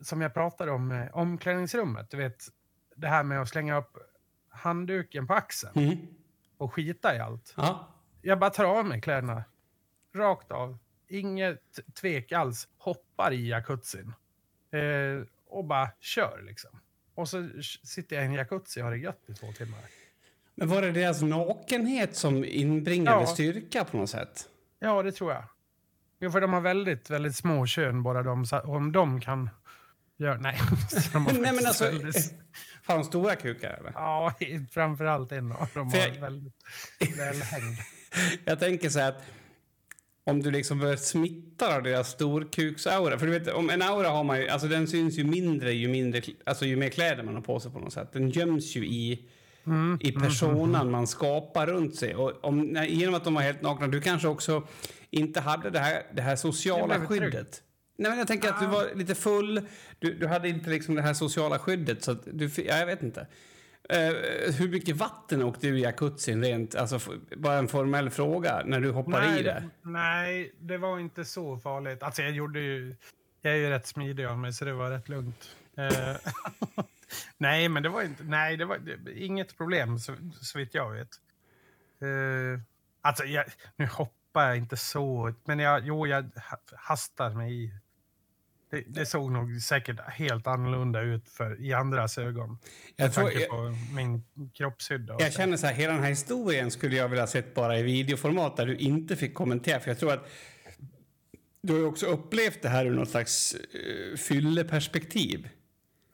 [0.00, 2.10] som jag pratade om, eh, omklädningsrummet.
[2.10, 2.44] Du vet,
[2.96, 3.96] det här med att slänga upp
[4.48, 5.96] handduken på axeln Mm.
[6.56, 7.54] och skita i allt.
[7.56, 7.88] Ja.
[8.22, 9.44] Jag bara tar av mig kläderna.
[10.14, 10.78] Rakt av.
[11.08, 12.68] Inget tvek alls.
[12.78, 14.12] Hoppar i jacuzzin.
[14.70, 16.80] Eh, och bara kör liksom.
[17.14, 17.48] Och så
[17.84, 19.80] sitter jag i en jacuzzi och har det gött i två timmar.
[20.54, 23.26] Men var det deras nakenhet som inbringade Ja.
[23.26, 24.48] styrka på något sätt?
[24.80, 25.44] Ja, det tror jag.
[26.20, 28.44] Jo, för de har väldigt, väldigt små kön bara de.
[28.64, 29.50] Om de kan
[30.16, 30.36] göra...
[30.36, 30.58] Nej.
[31.12, 32.34] de har Nej, men alltså, väldigt-
[32.86, 33.92] har de stora kukar eller?
[33.94, 34.34] Ja,
[34.70, 36.52] framförallt en av dem har jag- väldigt
[37.18, 37.78] välhängd.
[38.44, 39.22] Jag tänker så här att
[40.26, 43.18] om du liksom börjar smitta av deras storkuksaura.
[43.18, 45.88] För du vet, om en aura har man ju, alltså den syns ju mindre ju
[45.88, 48.12] mindre, alltså ju mer kläder man har på sig på något sätt.
[48.12, 49.28] Den göms ju i,
[49.66, 49.98] Mm.
[50.00, 52.14] i personan man skapar runt sig.
[52.14, 54.66] Och om, genom att de var helt nakna, du kanske också
[55.10, 57.08] inte hade det här, det här sociala trygg.
[57.08, 57.62] skyddet.
[57.98, 58.70] Nej, men jag tänker att du Ah.
[58.70, 59.60] var lite full,
[59.98, 62.02] du, du hade inte liksom det här sociala skyddet.
[62.04, 63.26] Så du, ja, jag vet inte.
[63.88, 63.98] Eh,
[64.58, 67.00] hur mycket vatten åkte du i jacuzzin rent, alltså
[67.36, 69.64] bara en formell fråga, när du hoppar i det?
[69.82, 72.02] Nej, det var inte så farligt.
[72.02, 72.96] Alltså jag gjorde ju...
[73.42, 75.48] Jag är ju rätt smidig av mig, så det var rätt lugnt.
[75.76, 76.16] Eh,
[77.38, 78.24] nej, men det var inte...
[78.24, 81.08] Nej, det var det, inget problem, så, så vitt jag vet.
[82.02, 82.60] Uh,
[83.00, 83.44] alltså, jag,
[83.76, 87.70] nu hoppar jag inte så, men jag, jo, jag ha- hastar mig i.
[88.70, 92.58] Det, det såg nog säkert helt annorlunda ut för, i andras ögon.
[92.96, 94.24] Jag, tror, jag, på min
[94.54, 95.16] kroppshydda.
[95.18, 95.38] jag så.
[95.38, 98.66] känner så här, hela den här historien skulle jag vilja sett bara i videoformat där
[98.66, 99.80] du inte fick kommentera.
[99.80, 100.28] För jag tror att
[101.62, 105.48] du har ju också upplevt det här ur något slags uh, fylleperspektiv.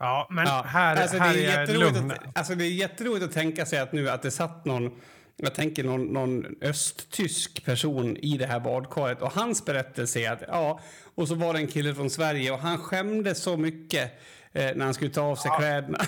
[0.00, 2.10] Ja, men Ja, här, alltså, här det är är jag lugn.
[2.10, 5.00] att, alltså det är jätteroligt att tänka sig att nu att det satt någon
[5.42, 10.42] jag tänker någon, någon östtysk person i det här badkaret och hans berättelse är att
[10.48, 10.80] ja,
[11.14, 14.20] och så var det en kille från Sverige och han skämdes så mycket
[14.52, 15.98] eh, när han skulle ta av sig kläderna.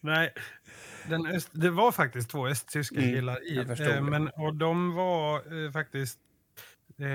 [0.00, 0.32] Nej,
[1.08, 3.58] den öst, det var faktiskt två östtyska Mm, killar i.
[3.58, 6.18] Eh, men, och de var eh, faktiskt...
[7.00, 7.08] Eh,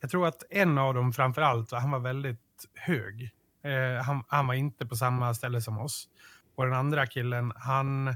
[0.00, 2.40] jag tror att en av dem framför allt, han var väldigt
[2.74, 3.30] hög.
[3.62, 6.08] Eh, han, han var inte på samma ställe som oss.
[6.54, 8.08] Och den andra killen, han...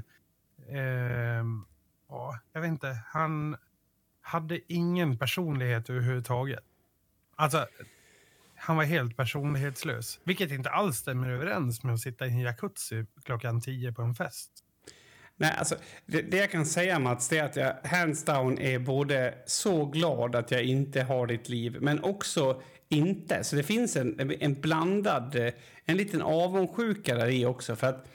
[0.69, 1.45] Eh,
[2.09, 2.97] ja, jag vet inte.
[3.07, 3.57] Han
[4.21, 6.63] hade ingen personlighet överhuvudtaget.
[7.35, 7.67] Alltså,
[8.55, 10.19] han var helt personlighetslös.
[10.23, 14.15] Vilket inte alls stämmer överens med att sitta i en jacuzzi klockan tio på en
[14.15, 14.51] fest.
[15.35, 15.75] Nej, alltså,
[16.05, 19.85] det, det jag kan säga Mats, det är att jag hands down är både så
[19.85, 23.43] glad att jag inte har ditt liv, men också inte.
[23.43, 25.53] Så det finns en, en blandad, eh,
[25.85, 27.75] en liten avundsjuka där i också.
[27.75, 28.07] För att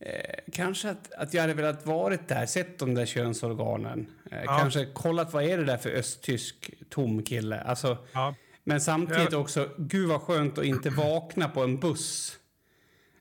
[0.00, 4.06] eh, kanske att, att jag hade velat varit där, sett de där könsorganen.
[4.30, 4.58] Eh, Ja.
[4.58, 7.60] Kanske kollat vad är det där för östtysk tom kille.
[7.60, 9.38] Alltså, Ja, men samtidigt Ja.
[9.38, 12.38] också, gud vad skönt att inte vakna på en buss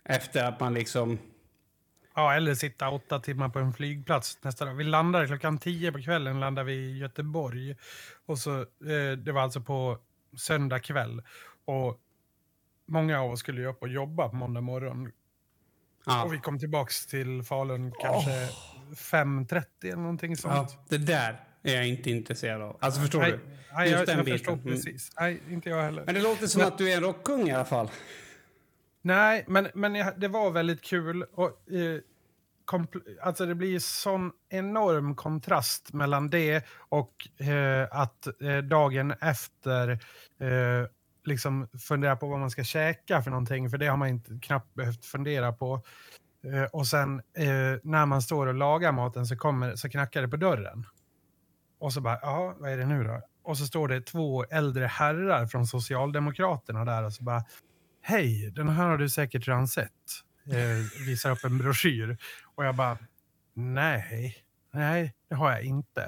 [0.06, 1.18] efter att man liksom...
[2.16, 4.74] ja eller sitta åtta timmar på en flygplats nästa dag.
[4.74, 7.76] Vi landade klockan tio på kvällen landade vi i Göteborg.
[8.26, 9.98] Och så, eh, det var alltså på
[10.38, 11.22] söndag kväll.
[11.66, 12.00] Och
[12.88, 15.12] många av oss skulle ju upp och jobba på måndag morgon.
[16.06, 16.24] Ja.
[16.24, 18.32] Och vi kom tillbaks till Falun kanske
[18.96, 20.54] 5.30 eller någonting sånt.
[20.78, 22.78] Ja, det där är jag inte intresserad av.
[22.82, 23.40] Alltså förstår Nej, du?
[23.74, 24.38] nej, Just jag, den jag biten.
[24.38, 24.66] förstår Mm.
[24.66, 25.12] precis.
[25.20, 26.04] Nej, inte jag heller.
[26.06, 27.90] Men det låter som Men- att du är en rockkung i alla fall.
[29.02, 31.24] Nej, men, men det var väldigt kul.
[31.24, 32.00] Och, eh,
[33.22, 39.90] alltså det blir sån enorm kontrast mellan det och eh, att eh, dagen efter
[40.40, 40.88] eh,
[41.26, 43.70] liksom fundera på vad man ska käka för någonting.
[43.70, 45.82] För det har man inte knappt behövt fundera på.
[46.44, 50.28] Eh, och sen eh, när man står och lagar maten så, kommer, så knackar det
[50.28, 50.86] på dörren.
[51.80, 53.22] Och så bara, ja, vad är det nu då?
[53.44, 57.44] Och så står det två äldre herrar från Socialdemokraterna där och så bara,
[58.02, 59.92] hej, den här har du säkert redan sett.
[60.46, 62.18] Eh, visar upp en broschyr.
[62.56, 62.98] Och jag bara,
[63.54, 64.38] nej,
[64.72, 66.04] nej, det har jag inte.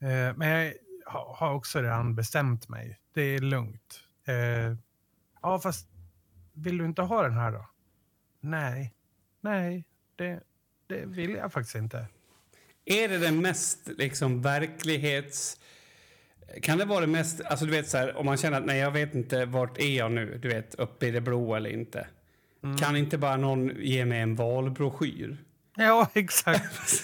[0.00, 0.72] Eh, men
[1.04, 2.98] jag har också redan bestämt mig.
[3.14, 4.00] Det är lugnt.
[4.26, 4.76] Eh,
[5.42, 5.88] ja, fast
[6.52, 7.66] vill du inte ha den här då?
[8.40, 8.94] Nej,
[9.40, 9.84] nej,
[10.16, 10.40] det,
[10.86, 12.06] det vill jag faktiskt inte.
[12.84, 15.60] Är det den mest liksom verklighets...
[16.62, 17.40] Kan det vara det mest...
[17.40, 19.96] Alltså du vet så här, om man känner att nej jag vet inte vart är
[19.96, 22.06] jag nu, du vet uppe i det blå eller inte.
[22.78, 25.36] Kan inte bara någon ge mig en valbroschyr?
[25.76, 27.02] Ja, exakt.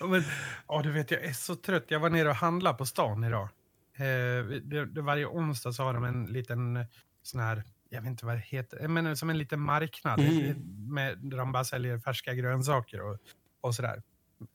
[0.00, 0.22] Men,
[0.68, 1.84] ja, du vet, jag är så trött.
[1.88, 3.48] Jag var nere och handlade på stan idag.
[3.96, 6.86] Eh, det, det, varje onsdag så har de en liten eh,
[7.22, 10.44] sån här, jag vet inte vad det heter, men som en liten marknad Mm.
[10.50, 10.56] eh,
[10.88, 13.18] med, där de bara säljer färska grönsaker och,
[13.60, 14.02] och sådär.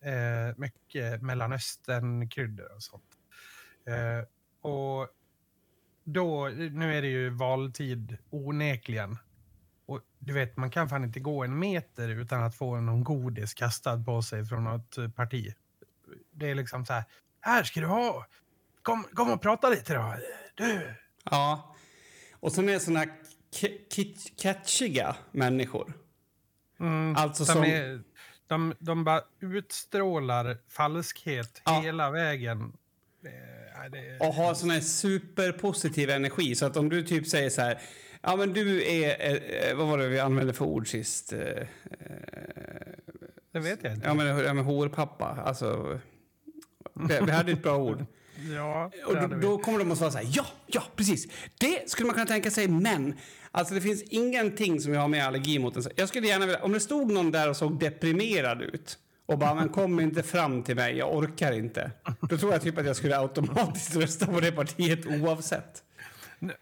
[0.03, 3.03] Eh, mycket Mellanöstern-kryddor och sånt.
[3.87, 4.27] Eh,
[4.71, 5.07] och
[6.03, 9.17] då, nu är det ju valtid onekligen.
[9.91, 13.53] Och du vet, man kan fan inte gå en meter utan att få någon godis
[13.53, 15.53] kastad på sig från något eh, parti.
[16.31, 17.03] Det är liksom så här,
[17.41, 18.25] här ska du ha.
[18.81, 20.15] Kom, kom och prata lite då.
[20.55, 20.93] Du.
[21.23, 21.75] Ja.
[22.39, 23.05] Och sen är det såna
[24.41, 25.93] catchiga människor.
[26.79, 28.03] Mm, Alltså som- är,
[28.47, 31.79] de, de bara utstrålar falskhet Ja.
[31.81, 32.73] hela vägen.
[33.21, 36.55] Det, det, Och har sån här superpositiv energi.
[36.55, 37.81] Så att om du typ säger så här...
[38.21, 39.31] Ja, men du är...
[39.69, 41.33] Eh, vad var det vi använde för ord sist?
[41.33, 41.65] Eh, eh,
[43.53, 44.07] det vet jag inte.
[44.07, 45.25] ja, men, ja, men horpappa.
[45.45, 45.99] Alltså...
[47.25, 48.05] Vi, hade ett bra ord.
[48.55, 51.27] Ja, Och då, då kommer de att svara så här, ja, ja, precis.
[51.59, 53.13] Det skulle man kunna tänka sig, men
[53.51, 55.83] alltså det finns ingenting som jag har mer allergi mot.
[55.83, 59.37] så- Jag skulle gärna vilja, om det stod någon där och såg deprimerad ut och
[59.37, 61.91] bara, men kom inte fram till mig, jag orkar inte.
[62.29, 65.83] Då tror jag typ att jag skulle automatiskt rösta på det partiet oavsett.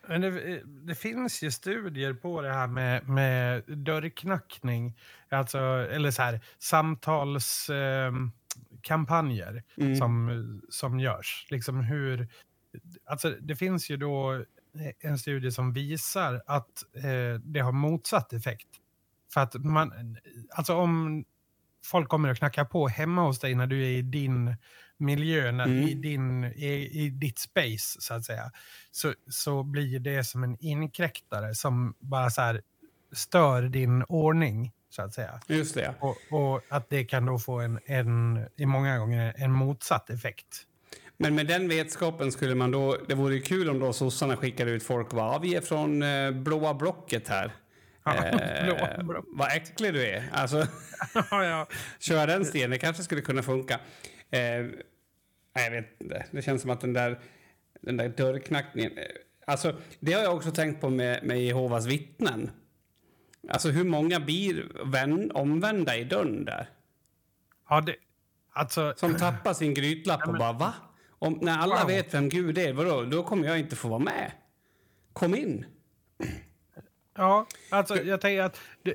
[0.08, 4.98] Men det, det finns ju studier på det här med, med dörrknackning,
[5.30, 5.58] alltså,
[5.92, 8.32] eller så här, samtalskampanjer
[8.82, 9.96] kampanjer Mm.
[9.96, 11.48] som, som görs.
[11.50, 12.28] Liksom hur,
[13.06, 14.46] alltså, det finns ju då
[15.00, 18.68] en studie som visar att eh, det har motsatt effekt.
[19.34, 20.18] För att man,
[20.50, 21.26] alltså om
[21.86, 24.56] folk kommer och knackar på hemma hos dig när du är i din
[25.00, 25.84] miljö, när, Mm.
[25.88, 28.52] i, din, i, i ditt space så att säga,
[28.92, 32.62] så, så blir det som en inkräktare som bara så här
[33.12, 35.40] stör din ordning så att säga.
[35.48, 35.94] Just det.
[36.00, 40.66] Och, och att det kan då få en, en, i många gånger en motsatt effekt.
[41.18, 44.72] Men med den vetskapen skulle man då, det vore ju kul om då sossarna skickade
[44.72, 47.52] ut folk, vad vi är från eh, blåa blocket här.
[48.04, 49.26] Ja, Eh, blåa block.
[49.28, 50.30] vad äcklig du är.
[50.34, 50.68] Alltså,
[51.32, 51.68] ja,
[52.26, 53.80] den stenen, det kanske skulle kunna funka.
[54.32, 54.66] Eh,
[55.56, 56.26] nej, jag vet inte.
[56.32, 57.20] Det känns som att den där,
[57.82, 58.98] den där dörrknackningen...
[58.98, 59.04] eh,
[59.46, 62.52] Alltså, det har jag också tänkt på med, med Jehovas vittnen.
[63.50, 66.70] Alltså hur många blir vän, omvända i dörren där?
[67.70, 67.96] ja det,
[68.54, 70.74] alltså, Som tappar sin grytlapp och bara va?
[71.10, 71.88] Om, när alla Wow.
[71.88, 73.04] vet vem Gud är, vadå?
[73.04, 74.32] Då kommer jag inte få vara med.
[75.14, 75.66] Kom in.
[77.18, 78.94] ja, alltså jag tänker att det,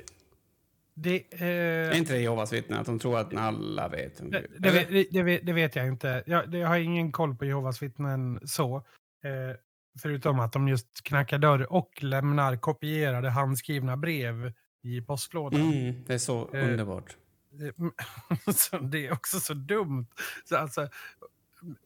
[0.97, 2.79] det, eh, Är inte det Jehovas vittnen?
[2.79, 5.75] Att de tror att alla vet vem Det, Gud det, det, det, vet, det vet
[5.75, 6.23] jag inte.
[6.25, 8.75] Jag, jag har ingen koll på Jehovas vittnen så.
[8.75, 9.55] Eh,
[10.01, 14.53] förutom att de just knackar dörr och lämnar kopierade handskrivna brev
[14.83, 15.61] i postlådan.
[15.61, 17.15] Mm, det är så Eh, underbart.
[18.91, 20.07] Det är också så dumt.
[20.45, 20.89] Så alltså,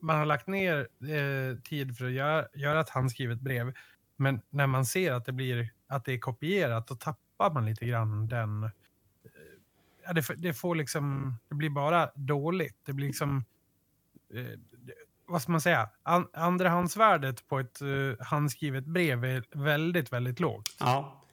[0.01, 3.73] man har lagt ner eh, tid för att göra, göra ett handskrivet brev.
[4.15, 7.85] Men när man ser att det, blir, att det är kopierat, då tappar man lite
[7.85, 8.69] grann den...
[10.09, 11.35] eh, Ja, det, det får liksom...
[11.49, 12.77] Det blir bara dåligt.
[12.85, 13.45] Det blir liksom...
[14.33, 14.59] Eh,
[15.27, 15.89] vad ska man säga?
[16.03, 20.75] An, andrahandsvärdet på ett eh, handskrivet brev är väldigt, väldigt lågt.
[20.79, 21.25] Ja.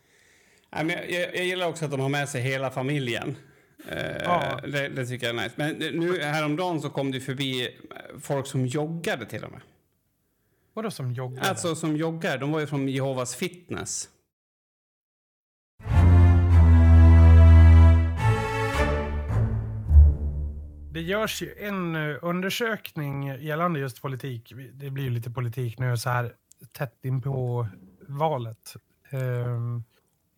[0.70, 3.36] Jag, jag, jag gillar också att de har med sig hela familjen.
[3.88, 4.60] Eh, Ja.
[4.62, 5.54] det, det tycker jag är nice.
[5.56, 7.68] Men nu häromdagen så kom det förbi
[8.20, 9.60] folk som joggade till och med.
[10.74, 11.44] Vadå som joggare?
[11.48, 14.08] Alltså som joggar, de var ju från Jehovas fitness.
[20.96, 24.52] Det görs ju en eh, undersökning gällande just politik.
[24.72, 26.32] Det blir ju lite politik nu så här
[26.72, 27.68] tätt in på
[28.08, 28.76] valet.
[29.10, 29.84] Ehm,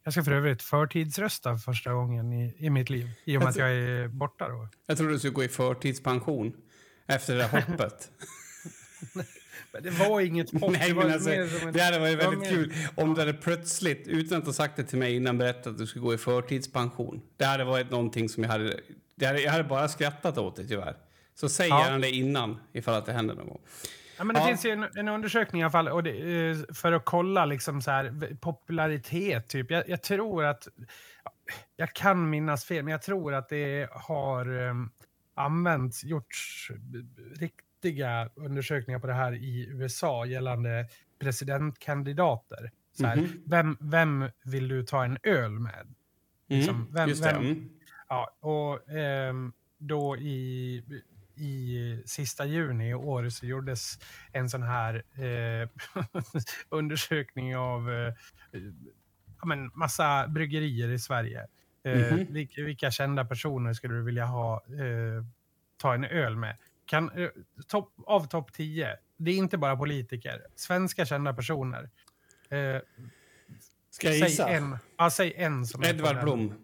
[0.04, 3.10] Jag ska för övrigt förtidsrösta för första gången i, i mitt liv.
[3.24, 4.68] I och med att jag är borta då.
[4.86, 6.52] Jag trodde du skulle gå i förtidspension
[7.06, 8.10] efter det där hoppet.
[9.72, 10.72] Men det var inget hopp.
[10.72, 13.20] Nej, det, men alltså, som en- det hade varit det var väldigt kul om du
[13.20, 16.14] hade plötsligt, utan att ha sagt det till mig innan, berättat att du skulle gå
[16.14, 17.20] i förtidspension.
[17.36, 18.80] Det hade varit någonting som jag hade...
[19.18, 20.96] Det hade jag hade bara skrattat åt det, tyvärr.
[21.34, 21.84] Så säg Ja.
[21.84, 23.60] gärna det innan, ifall att det händer någon gång.
[24.18, 24.46] Ja, men det Ja.
[24.46, 27.82] finns ju en, en undersökning i alla fall och det, eh, för att kolla liksom
[27.82, 29.48] så här, popularitet.
[29.48, 29.70] Typ.
[29.70, 30.68] Jag, jag tror att,
[31.76, 34.90] jag kan minnas fel, men jag tror att det har um,
[35.34, 36.70] använts, gjorts
[37.36, 40.86] riktiga undersökningar på det här i USA gällande
[41.18, 42.70] presidentkandidater.
[42.98, 43.42] Så här, Mhm.
[43.46, 45.94] vem, vem vill du ta en öl med?
[46.48, 47.32] Liksom, Mm, vem- just det.
[47.32, 47.68] vem- Mm.
[48.08, 50.84] Ja, och ehm, då i,
[51.36, 53.98] i sista juni i år så gjordes
[54.32, 55.68] en sån här eh,
[56.68, 58.14] undersökning av eh,
[59.40, 61.46] ja, men massa bryggerier i Sverige.
[61.84, 62.26] Eh, Mhm.
[62.32, 65.24] vilka, vilka kända personer skulle du vilja ha eh,
[65.76, 66.56] ta en öl med?
[66.84, 67.28] Kan, eh,
[67.66, 71.90] topp- av topp 10, det är inte bara politiker, svenska kända personer.
[72.50, 72.80] Eh,
[73.90, 74.48] Ska jag säg gissa?
[74.48, 76.22] en, ja, säg en som Edvard.
[76.22, 76.54] Blom.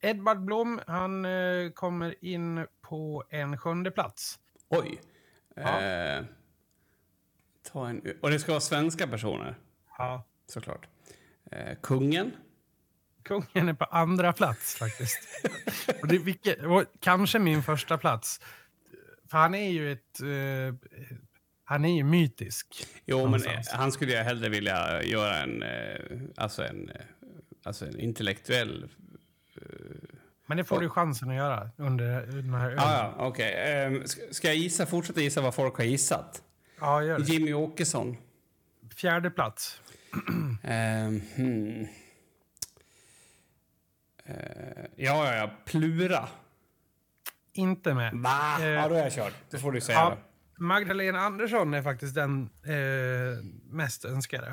[0.00, 4.38] Edvard Blom, han eh, kommer in på en sjunde plats.
[4.68, 5.00] Oj.
[5.56, 5.80] Ja.
[5.80, 6.24] Eh,
[7.72, 9.54] ta en, och det ska vara svenska personer,
[9.98, 10.24] Ja.
[10.46, 10.86] såklart.
[11.50, 12.32] Eh, kungen.
[13.22, 15.18] Kungen är på andra plats faktiskt.
[16.02, 18.40] och det, vilket, och kanske min första plats.
[19.30, 20.20] För han är ju ett...
[20.20, 20.88] Eh,
[21.64, 22.86] han är ju mytisk.
[23.06, 23.68] Jo, men Någonstans.
[23.72, 26.90] eh, han skulle jag hellre vilja göra en, eh, alltså en,
[27.62, 28.88] alltså en intellektuell...
[30.46, 32.78] Men det får du chansen att göra under den här ölen.
[32.78, 33.52] Ah, ja, okej.
[33.52, 36.42] Eh, ska, ska jag gissa, fortsätta gissa vad folk har gissat?
[36.80, 37.24] ja, gör det.
[37.24, 38.16] Jimmy Åkesson.
[38.96, 39.80] Fjärde plats.
[40.62, 41.86] Eh, hmm.
[44.24, 44.36] eh,
[44.96, 45.50] ja, ja, ja.
[45.64, 46.28] Plura.
[47.52, 48.14] Inte med.
[48.14, 48.56] Va?
[48.60, 49.32] Eh, ja, då är jag körd.
[49.50, 50.64] Då får du säga Ja, det.
[50.64, 54.46] Magdalena Andersson är faktiskt den eh, mest önskade.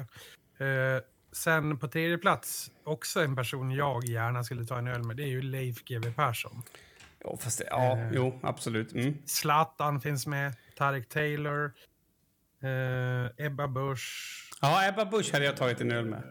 [0.57, 1.01] Eh,
[1.35, 5.23] sen på tredje plats, också en person jag gärna skulle ta en öl med, det
[5.23, 6.63] är ju Leif GW Persson.
[7.23, 8.11] Jo, fast det, ja, Eh.
[8.13, 8.93] jo, absolut.
[8.93, 9.13] Mm.
[9.25, 11.73] Zlatan finns med, Tarek Taylor,
[12.61, 16.23] eh, Ebba Busch, Ja, Ebba Busch hade jag tagit en öl med.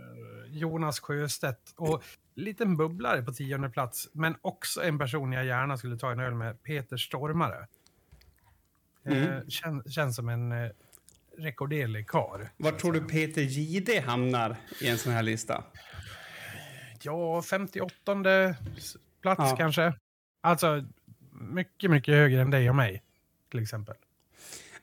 [0.48, 2.02] Jonas Sjöstedt och
[2.34, 6.34] liten bubblare på tionde plats, men också en person jag gärna skulle ta en öl
[6.34, 7.66] med, Peter Stormare.
[9.06, 9.50] Eh, Mm.
[9.50, 10.70] kän, känns som en eh,
[11.38, 12.50] rekorderlig kar.
[12.56, 15.64] Var tror du Peter Gide hamnar i en sån här lista?
[17.02, 18.14] Ja, 58
[19.22, 19.56] plats Ja.
[19.56, 19.92] kanske.
[20.40, 20.84] Alltså,
[21.32, 23.02] mycket, mycket högre än dig och mig,
[23.50, 23.94] till exempel.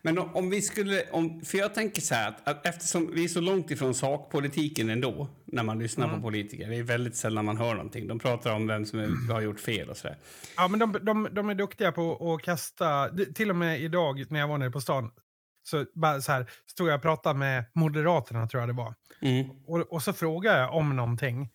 [0.03, 1.03] Men om, om vi skulle...
[1.11, 4.89] Om, för jag tänker så här att, att eftersom vi är så långt ifrån sakpolitiken
[4.89, 6.17] ändå när man lyssnar Mm.
[6.17, 6.69] på politiker.
[6.69, 8.07] Det är väldigt sällan man hör någonting.
[8.07, 10.17] De pratar om vem som är, har gjort fel och så där.
[10.57, 13.09] Ja, men de, de, de är duktiga på att kasta...
[13.35, 15.11] Till och med idag när jag var nere på stan
[15.63, 18.95] så, bara så här, stod jag och pratade med Moderaterna, tror jag det var.
[19.21, 19.49] Mm.
[19.67, 21.49] Och, och så frågar jag om någonting.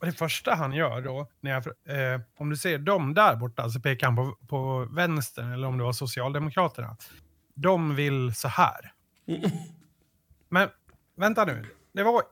[0.00, 1.66] Och det första han gör då, när jag,
[2.14, 5.78] eh, om du ser dem där borta, så pekar han på, på vänstern, eller om
[5.78, 6.96] det var Socialdemokraterna.
[7.54, 8.92] De vill så här.
[10.48, 10.68] Men
[11.16, 12.22] vänta nu, det var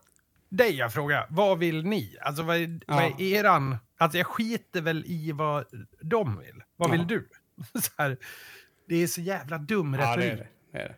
[0.48, 1.26] dig jag frågade.
[1.30, 2.16] Vad vill ni?
[2.20, 3.76] Alltså vad är, vad är eran...
[3.98, 5.64] Alltså jag skiter väl i vad
[6.00, 6.62] de vill.
[6.76, 7.06] Vad vill Ja.
[7.06, 7.28] du?
[7.80, 8.16] Så här,
[8.88, 10.32] det är så jävla dum Ja, det retorik.
[10.32, 10.48] är det.
[10.72, 10.94] det, är det.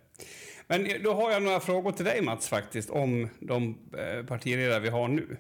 [0.67, 4.89] Men då har jag några frågor till dig, Mats, faktiskt, om de eh, partiledare vi
[4.89, 5.37] har nu.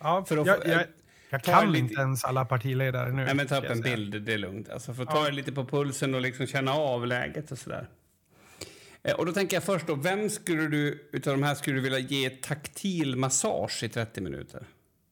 [0.00, 0.82] Ja, För att jag, jag,
[1.30, 3.24] jag kan lite- inte ens alla partiledare nu.
[3.24, 4.68] Nej, men ta upp en bild, det är lugnt.
[4.68, 5.24] Alltså, för att ta Ja.
[5.24, 7.88] det lite på pulsen och liksom känna av läget och sådär.
[9.02, 11.82] Eh, Och då tänker jag först då, vem skulle du utav de här skulle du
[11.82, 14.62] vilja ge taktil massage i 30 minuter?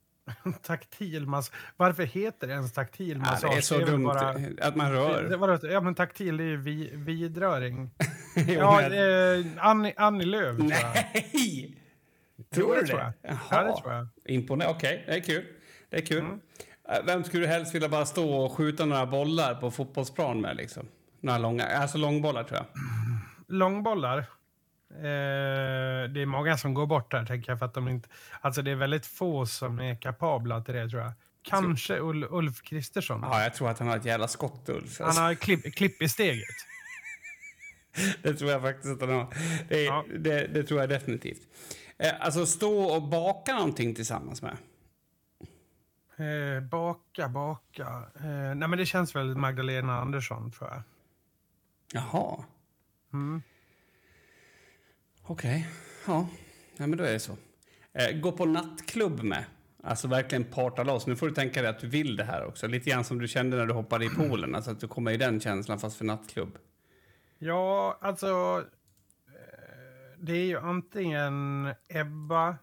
[0.63, 1.55] Taktil massage.
[1.77, 3.51] Varför heter det ens taktil Ja, massage?
[3.53, 5.23] det är så väl dumt bara- att man rör.
[5.23, 7.91] Det, det var, ja, men taktil det är ju vi, vidröring.
[8.49, 10.95] Ja, eh, Annie, Annie Lööf tror jag.
[11.33, 11.77] Nej!
[12.55, 13.13] Tror det du tror det?
[13.23, 13.37] jag.
[13.51, 14.09] Ja, det tror jag.
[14.25, 14.77] Imponerande.
[14.77, 15.45] Okej, det är kul.
[15.91, 16.19] Det är kul.
[16.19, 16.41] Mm.
[16.89, 20.57] Eh, Vem skulle du helst vilja bara stå och skjuta några bollar på fotbollsplan med?
[20.57, 20.89] Liksom?
[21.21, 22.67] Några långa, alltså långbollar tror jag.
[23.49, 24.19] Långbollar.
[24.19, 27.59] Eh, det är många som går bort där, tänker jag.
[27.59, 28.09] För att de inte,
[28.41, 31.13] alltså det är väldigt få som är kapabla till det, tror jag.
[31.43, 33.21] Kanske Ul, Ulf Kristersson.
[33.23, 34.99] Ja, jag tror att han har ett jävla skott, Ulf.
[34.99, 36.45] Han Alltså, har klipp, klipp i steget.
[38.23, 39.35] Det tror jag faktiskt att han har.
[39.69, 40.05] Det, Ja.
[40.19, 41.41] det, det tror jag definitivt.
[41.99, 44.57] Eh, alltså stå och baka någonting tillsammans med.
[46.19, 47.83] Eh, baka, baka.
[48.21, 50.83] Eh, nej, men det känns väl Magdalena Andersson, tror jag.
[51.93, 52.45] Jaha,
[53.13, 53.43] Mm.
[55.23, 55.69] okej.
[56.07, 56.29] Ja.
[56.77, 57.37] ja, men då är det så.
[57.93, 59.45] Eh, gå på nattklubb med.
[59.83, 61.07] Alltså verkligen parta loss.
[61.07, 62.67] Nu får du tänka dig att du vill det här också.
[62.67, 64.55] Lite grann som du kände när du hoppade i poolen.
[64.55, 66.59] Alltså att du kommer i den känslan fast för nattklubb.
[67.39, 68.65] Ja, alltså...
[69.27, 72.59] eh, Det är ju antingen Ebba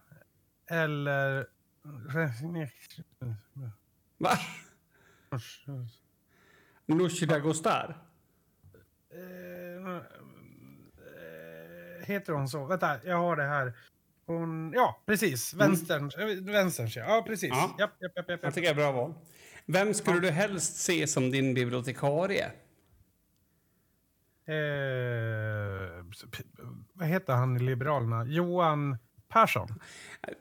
[0.70, 1.46] eller...
[4.18, 4.30] Va?
[6.86, 7.96] Nooshi Dagostar?
[9.12, 10.02] Eh, eh,
[12.06, 12.64] Heter hon så?
[12.64, 13.72] Vänta, jag har det här.
[14.26, 15.54] Hon, ja, precis.
[15.54, 16.10] Vänstern.
[16.18, 16.44] Mm.
[16.46, 17.04] Vänsterns, ja.
[17.06, 17.24] ja.
[17.26, 17.48] precis.
[17.50, 17.76] Ja.
[17.78, 19.14] Japp, japp, japp, japp, Jag tycker det är bra val.
[19.66, 22.50] Vem skulle du helst se som din bibliotekarie?
[24.46, 26.04] Eh,
[26.92, 28.24] vad heter han i Liberalerna?
[28.24, 28.96] Johan
[29.28, 29.68] Persson?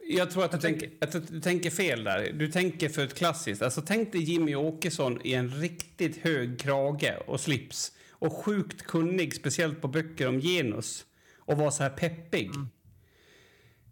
[0.01, 2.33] Jag tror att du, tänker, att du tänker fel där.
[2.33, 3.61] Du tänker för ett klassiskt.
[3.61, 7.91] Alltså tänk dig Jimmy Åkesson i en riktigt hög krage och slips.
[8.11, 11.05] Och sjukt kunnig, speciellt på böcker om genus.
[11.37, 12.51] Och vara så här peppig.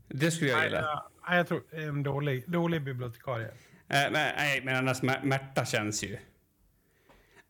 [0.08, 1.06] Det skulle jag Nej, gilla.
[1.30, 3.48] nej, jag tror en dålig, dålig bibliotekarie.
[3.48, 3.54] Eh,
[3.88, 6.18] men, nej, men annars Mä- Märta känns ju...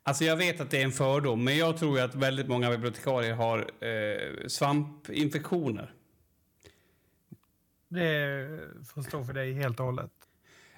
[0.04, 3.34] Alltså jag vet att det är en fördom, men jag tror att väldigt många bibliotekarier
[3.34, 5.94] har eh, svampinfektioner.
[7.88, 8.48] Det
[8.88, 10.12] får stå för dig helt och hållet.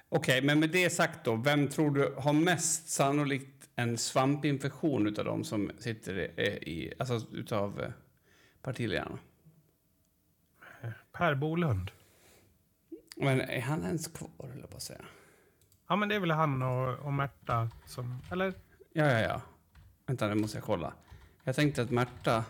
[0.10, 5.26] Okej, men med det sagt då, vem tror du har mest sannolikt en svampinfektion utav
[5.26, 7.92] de som sitter i, i alltså utav eh,
[8.62, 9.20] partiledarna?
[11.12, 11.92] Per Bolund.
[13.16, 15.06] Men är han ens kvar, jag på att säga?
[15.88, 18.20] Ja, men det är väl han och, och Märta som...
[18.32, 18.54] Eller?
[18.94, 19.42] Ja, ja, ja.
[20.06, 20.94] Vänta, nu måste jag kolla.
[21.44, 22.44] Jag tänkte att Märta...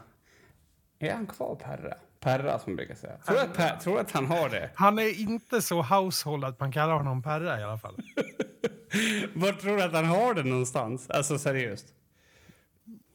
[0.99, 1.93] Är han kvar, Perra?
[2.19, 3.17] Perra, som brukar säga.
[3.17, 4.69] Tror du att, per, tror du att han har det?
[4.75, 7.95] Han är inte så household att man kallar honom Perra i alla fall.
[9.33, 11.09] Var tror du att han har det någonstans?
[11.09, 11.85] Alltså seriöst.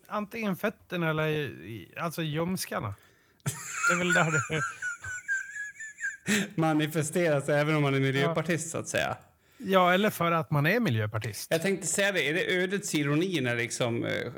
[0.06, 2.94] Antingen fötterna eller i- alltså ljumskarna.
[3.88, 4.60] Det är väl där det...
[6.60, 9.16] Manifesteras även om man är miljöpartist, så att säga.
[9.58, 11.50] Ja, eller för att man är miljöpartist.
[11.50, 14.32] Jag tänkte säga det, är det ödets ironi när liksom eh,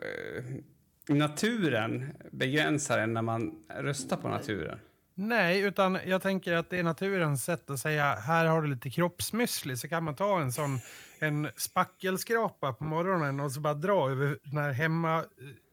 [1.06, 4.78] naturen begränsar en när man röstar på naturen?
[5.14, 8.88] Nej, utan jag tänker att det är naturens sätt att säga här har du lite
[8.88, 10.80] kroppsmüsli så kan man ta en sån
[11.22, 15.24] en spackelskrapa på morgonen och så bara dra över den här hemma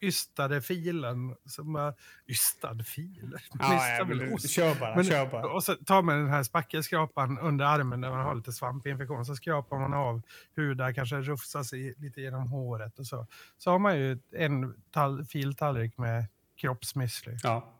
[0.01, 1.35] ystade filen.
[1.45, 1.93] Så bara,
[2.27, 3.33] ystad fil?
[3.53, 4.49] Ystar väl ost?
[4.49, 5.49] kör bara, Men- kör bara.
[5.53, 9.25] Och så tar man den här spackelskrapan under armen där man har lite svampinfektion.
[9.25, 10.21] Så skrapar man av
[10.55, 13.27] huden, kanske rufsar sig lite genom håret och så.
[13.57, 16.25] Så har man ju en tall- filtallrik med
[16.61, 17.39] kroppsmüsli.
[17.43, 17.73] Ja.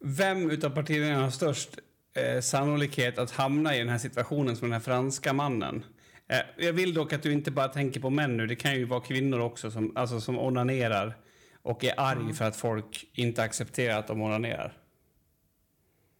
[0.00, 1.78] Vem utav partiledarna har störst
[2.14, 5.84] eh, sannolikhet att hamna i den här situationen som den här franska mannen?
[6.28, 8.46] Eh, jag vill dock att du inte bara tänker på män nu.
[8.46, 11.16] Det kan ju vara kvinnor också som, alltså, som onanerar
[11.62, 14.72] och är arg för att folk inte accepterar att de onanerar.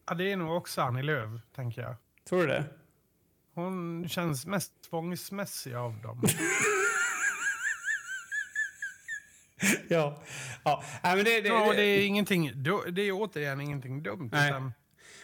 [0.07, 1.95] Ja, det är nog också Annie Lööf, tänker jag.
[2.29, 2.63] Tror du det?
[3.53, 6.21] Hon känns mest tvångsmässig av dem.
[9.87, 10.23] ja.
[10.63, 10.83] ja.
[11.03, 12.51] Nej, men det, det, Ja, det är ingenting,
[12.91, 14.29] det är återigen ingenting dumt.
[14.31, 14.49] Nej.
[14.49, 14.73] Utan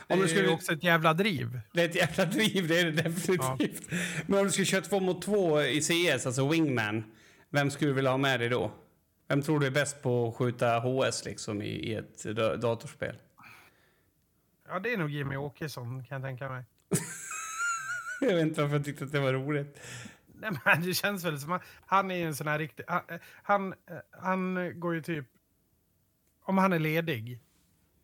[0.07, 1.59] Om du är skulle- ju också ett jävla driv.
[1.73, 3.91] Det är ett jävla driv, det är det definitivt.
[4.27, 7.03] Men om du skulle köra två mot två i CS, alltså wingman,
[7.49, 8.71] vem skulle du vilja ha med dig då?
[9.27, 13.15] Vem tror du är bäst på att skjuta HS liksom i, i ett da- datorspel?
[14.67, 16.63] Ja, det är nog Jimmy Åkesson, kan jag tänka mig.
[18.21, 19.79] Jag vet inte varför jag tyckte att det var roligt.
[20.41, 22.83] Nej, men det känns väl som att han är en sån här riktig...
[22.87, 23.01] Han,
[23.43, 23.73] han,
[24.11, 25.25] han går ju typ...
[26.43, 27.39] Om han är ledig,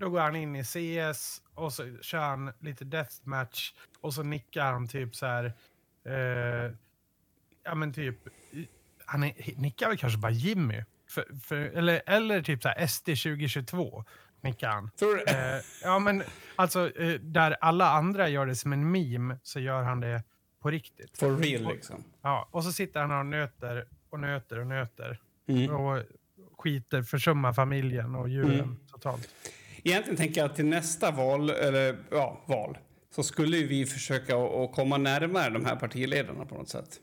[0.01, 4.71] då går han in i CS och så kör han lite deathmatch och så nickar
[4.71, 5.53] han typ så här...
[6.05, 6.71] Eh,
[7.63, 8.15] ja, men typ...
[9.05, 10.83] Han är, nickar väl kanske bara Jimmy?
[11.09, 14.05] För, för, eller, eller typ så här SD 2022
[14.41, 14.91] nickar han.
[15.27, 16.23] Eh, ja, men
[16.55, 20.23] alltså eh, där alla andra gör det som en meme så gör han det
[20.61, 21.17] på riktigt.
[21.17, 22.03] For real liksom.
[22.21, 25.19] Ja, och så sitter han och nöter och nöter och nöter.
[25.47, 25.71] Mm.
[25.75, 26.03] Och
[26.57, 28.79] skiter, försummar familjen och djuren Mm.
[28.91, 29.29] totalt.
[29.83, 32.77] Egentligen tänker jag att till nästa val, eller ja, val,
[33.15, 36.99] så skulle vi försöka att komma närmare de här partiledarna på något sätt.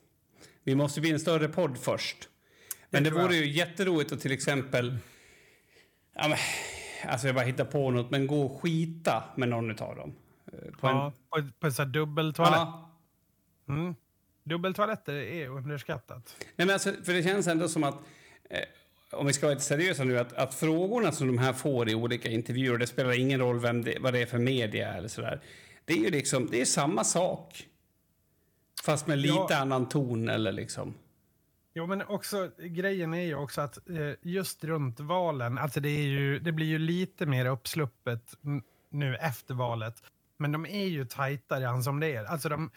[0.64, 2.28] Vi måste bli en större podd först.
[2.90, 4.98] Men det vore ju jätteroligt att till exempel...
[6.14, 6.38] Ja, men,
[7.10, 10.14] alltså jag bara hittar på något, men gå och skita med någon av dem.
[10.52, 12.58] Eh, På Ja, på, på en sån här dubbeltoalett.
[12.58, 12.90] Ja.
[13.68, 13.94] Mm.
[14.44, 16.36] Dubbeltoaletter är underskattat.
[16.38, 17.94] Nej, men alltså, för det känns ändå som att,
[18.50, 18.58] eh,
[19.12, 21.94] om vi ska vara lite seriösa nu, att, att frågorna som de här får i
[21.94, 25.40] olika intervjuer, det spelar ingen roll vem det, vad det är för media eller sådär,
[25.84, 27.66] det är ju liksom, det är samma sak.
[28.84, 29.56] Fast med lite Ja.
[29.56, 30.94] annan ton eller liksom.
[31.74, 36.02] Jo, men också grejen är ju också att eh, just runt valen, alltså det, är
[36.06, 38.34] ju, det blir ju lite mer uppsluppet
[38.90, 40.02] nu efter valet.
[40.36, 42.24] Men de är ju tajtare än som det är.
[42.24, 42.70] Alltså de,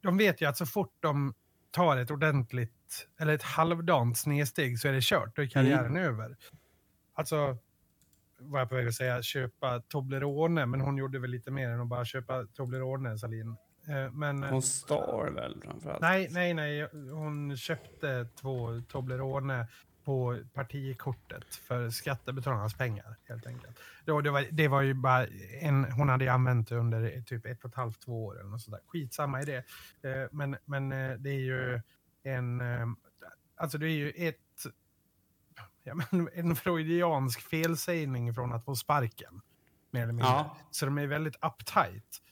[0.00, 1.34] de vet ju att så fort de
[1.72, 6.02] tar ett ordentligt, eller ett halvdant snedsteg så är det kört, då är karriären Mm.
[6.04, 6.36] över.
[7.14, 7.56] Alltså,
[8.38, 11.80] vad jag på väg att säga, köpa Toblerone, men hon gjorde väl lite mer än
[11.80, 13.56] att bara köpa Toblerone, Salin.
[13.88, 16.00] Eh, Men, Hon stal väl framförallt?
[16.00, 19.68] nej, nej, nej, hon köpte två Toblerone
[20.04, 23.78] på partikortet för skattebetalarnas pengar, helt enkelt.
[24.04, 25.26] Det, var, det var ju bara
[25.60, 28.62] en, hon hade använt det under typ ett och ett halvt, två år eller något
[28.62, 28.80] sådär.
[28.86, 29.64] Skitsamma i det.
[30.02, 31.80] Eh, Men, men eh, det är ju
[32.22, 32.86] en, eh,
[33.56, 34.36] alltså det är ju ett,
[35.84, 39.40] ja, men en freudiansk felsägning från att få sparken.
[39.90, 40.32] Mer eller mindre.
[40.32, 40.56] Ja.
[40.70, 42.22] Så de är väldigt uptight.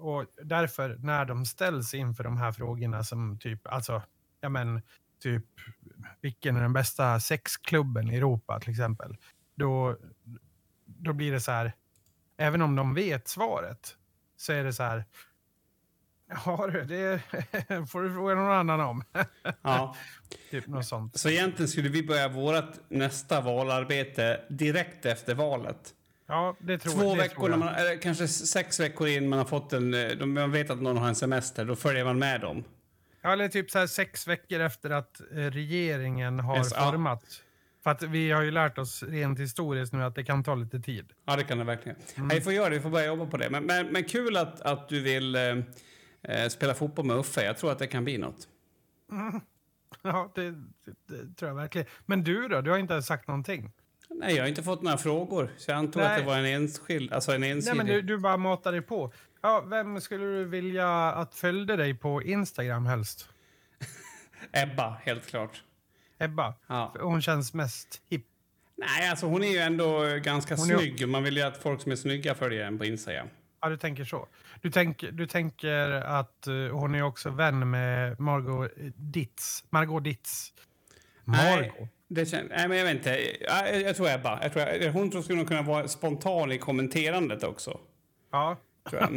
[0.00, 4.02] Och därför när de ställs inför de här frågorna som typ, alltså,
[4.40, 4.82] ja men,
[5.22, 5.46] typ
[6.20, 9.16] vilken är den bästa sexklubben i Europa till exempel.
[9.54, 9.96] Då,
[10.86, 11.72] då blir det så här,
[12.36, 13.96] även om de vet svaret,
[14.36, 15.04] så är det så här,
[16.28, 17.20] ja du, det
[17.90, 19.04] får du fråga någon annan om.
[19.62, 19.96] Ja.
[20.50, 21.18] typ något sånt.
[21.18, 25.94] Så egentligen skulle vi börja vårt nästa valarbete direkt efter valet.
[26.26, 29.46] Ja, det tror, Två det veckor, tror man, eller kanske sex veckor in man har
[29.46, 29.94] fått en...
[29.94, 32.64] eh, Man vet att någon har en semester, då följer man med dem.
[33.24, 36.90] Ja, eller typ så här sex veckor efter att eh, regeringen har Yes, ja.
[36.90, 37.42] format.
[37.82, 40.80] För att vi har ju lärt oss rent historiskt nu att det kan ta lite
[40.80, 41.12] tid.
[41.24, 41.98] Ja, det kan det verkligen.
[42.14, 42.28] Mm.
[42.28, 43.50] Nej, vi får göra det, vi får börja jobba på det.
[43.50, 45.42] Men, men, men kul att, att du vill eh,
[46.22, 47.44] eh, spela fotboll med Uffe.
[47.44, 48.48] Jag tror att det kan bli något.
[50.02, 50.50] Ja, det,
[51.06, 51.86] det, tror jag verkligen.
[52.06, 52.60] Men du då?
[52.60, 53.72] Du har inte sagt någonting.
[54.10, 55.50] Nej, jag har inte fått några frågor.
[55.56, 56.20] Så jag antog att Nej.
[56.20, 59.12] det var en enskild, alltså en Nej, men du, du bara matar dig på.
[59.44, 63.28] Ja, vem skulle du vilja att följde dig på Instagram helst?
[64.52, 65.62] Ebba, helt klart.
[66.18, 66.54] Ebba?
[66.66, 66.94] Ja.
[67.00, 68.26] Hon känns mest hipp.
[68.76, 71.08] Nej, alltså hon är ju ändå ganska Hon är- snygg.
[71.08, 73.28] Man vill ju att folk som är snygga följer en på Instagram.
[73.60, 74.28] Ja, du tänker så.
[74.60, 79.64] Du, tänk, du tänker att eh, hon är också vän med Margot Ditz.
[79.70, 80.52] Margot Ditz.
[81.24, 81.56] Nej.
[81.60, 81.88] Margot?
[82.08, 83.20] Det kän- nej, men jag vet inte.
[83.40, 84.38] Ja, Jag, jag tror Ebba.
[84.42, 87.80] Jag tror, hon tror skulle kunna vara spontan i kommenterandet också.
[88.32, 88.56] Ja.
[88.92, 89.14] Mm.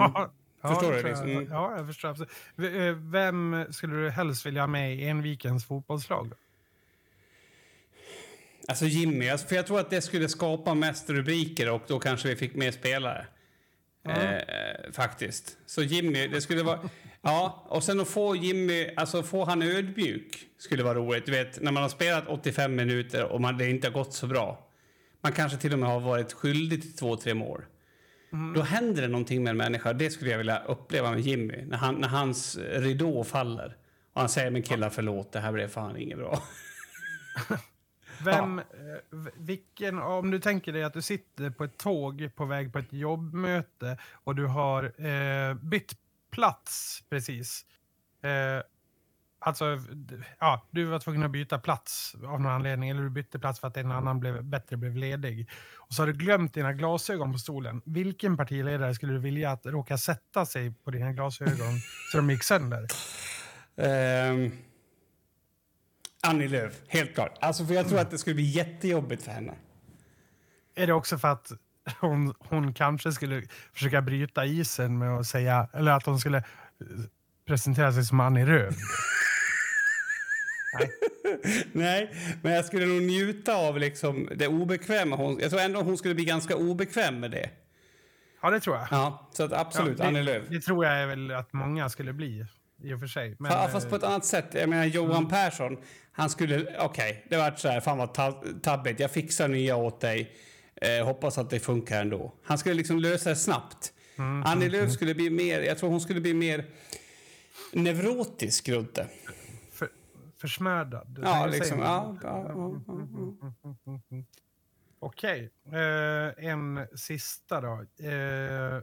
[0.61, 1.27] Ja, Förstår det du, jag.
[1.27, 1.47] liksom?
[1.51, 2.09] Ja, jag förstår.
[2.09, 2.29] absolut.
[2.57, 6.31] Eh, Vem skulle du helst vilja ha med i Envikens fotbollslag?
[8.67, 12.27] Alltså Jimmy, alltså, för jag tror att det skulle skapa mest rubriker och då kanske
[12.27, 13.25] vi fick mer spelare.
[14.09, 15.57] Eh, faktiskt.
[15.65, 16.79] Så Jimmy, det skulle vara...
[17.21, 21.25] Ja, och sen att få Jimmy, alltså få han ödmjuk skulle vara roligt.
[21.25, 24.27] Du vet, när man har spelat 85 minuter och man, det inte har gått så
[24.27, 24.67] bra.
[25.21, 27.61] Man kanske till och med har varit skyldig till två, tre mål.
[28.55, 29.93] Då händer det någonting med en människa.
[29.93, 31.65] Det skulle jag vilja uppleva med Jimmy.
[31.65, 33.77] När, han, när hans ridå faller.
[34.13, 36.43] Och han säger, men killar förlåt, det här blev fan inget bra.
[38.23, 38.65] Vem, eh,
[39.09, 42.79] v- vilken, om du tänker dig att du sitter på ett tåg på väg på
[42.79, 45.93] ett jobbmöte och du har eh, bytt
[46.31, 47.65] plats precis.
[48.21, 48.63] Eh,
[49.47, 49.79] alltså,
[50.39, 53.67] ja, du var tvungen att byta plats av någon anledning eller du bytte plats för
[53.67, 55.49] att en annan blev, bättre blev ledig.
[55.75, 57.81] Och så har du glömt dina glasögon på stolen.
[57.85, 61.79] Vilken partiledare skulle du vilja att råka sätta sig på dina glasögon
[62.11, 62.87] så de gick sönder?
[63.77, 64.51] Ehm,
[66.21, 67.37] Annie Lööf, helt klart.
[67.41, 69.53] Alltså, för jag tror att det skulle bli jättejobbigt för henne.
[70.75, 71.51] Är det också för att
[71.99, 73.43] hon, hon kanske skulle
[73.73, 76.43] försöka bryta isen med att säga, eller att hon skulle eh,
[77.47, 78.73] presentera sig som Annie Röv?
[81.71, 82.11] Nej,
[82.41, 85.15] men jag skulle nog njuta av liksom det obekväma.
[85.15, 87.49] Hon, jag tror ändå hon skulle bli ganska obekväm med det.
[88.41, 88.87] Ja, det tror jag.
[88.91, 90.43] Ja, så att absolut, Ja, Annie det, Lööf.
[90.49, 92.45] det tror jag är väl att många skulle bli,
[92.83, 93.35] i och för sig.
[93.39, 94.45] Men, Ja, fast på ett eh, annat sätt.
[94.51, 95.77] Jag menar, Johan Persson,
[96.11, 96.77] han skulle...
[96.79, 98.99] Okej, det var så här, fan vad tab- tabbigt.
[98.99, 100.31] Jag fixar nya åt dig.
[100.81, 102.33] Eh, hoppas att det funkar ändå.
[102.43, 103.93] Han skulle liksom lösa det snabbt.
[104.45, 105.61] Annie Lööf skulle bli mer...
[105.61, 106.65] Jag tror hon skulle bli mer
[107.73, 109.07] neurotisk runt det.
[110.37, 111.19] För, försmädad.
[111.23, 111.79] Ja, liksom.
[111.79, 114.23] Ja, ja, ja.
[114.99, 118.05] Okej, eh, en sista då.
[118.07, 118.81] Eh,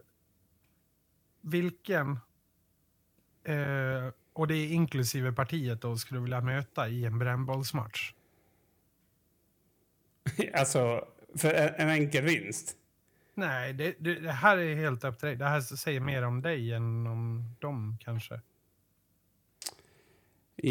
[1.41, 2.19] vilken,
[3.45, 8.13] eh, och det är inklusive partiet då, skulle du vilja möta i en brännbollsmatch?
[10.55, 12.77] Alltså, för en, en enkel vinst.
[13.35, 15.37] Nej, det, det, det här är helt upp till dig.
[15.37, 18.41] Det här säger mer om dig än om dem kanske.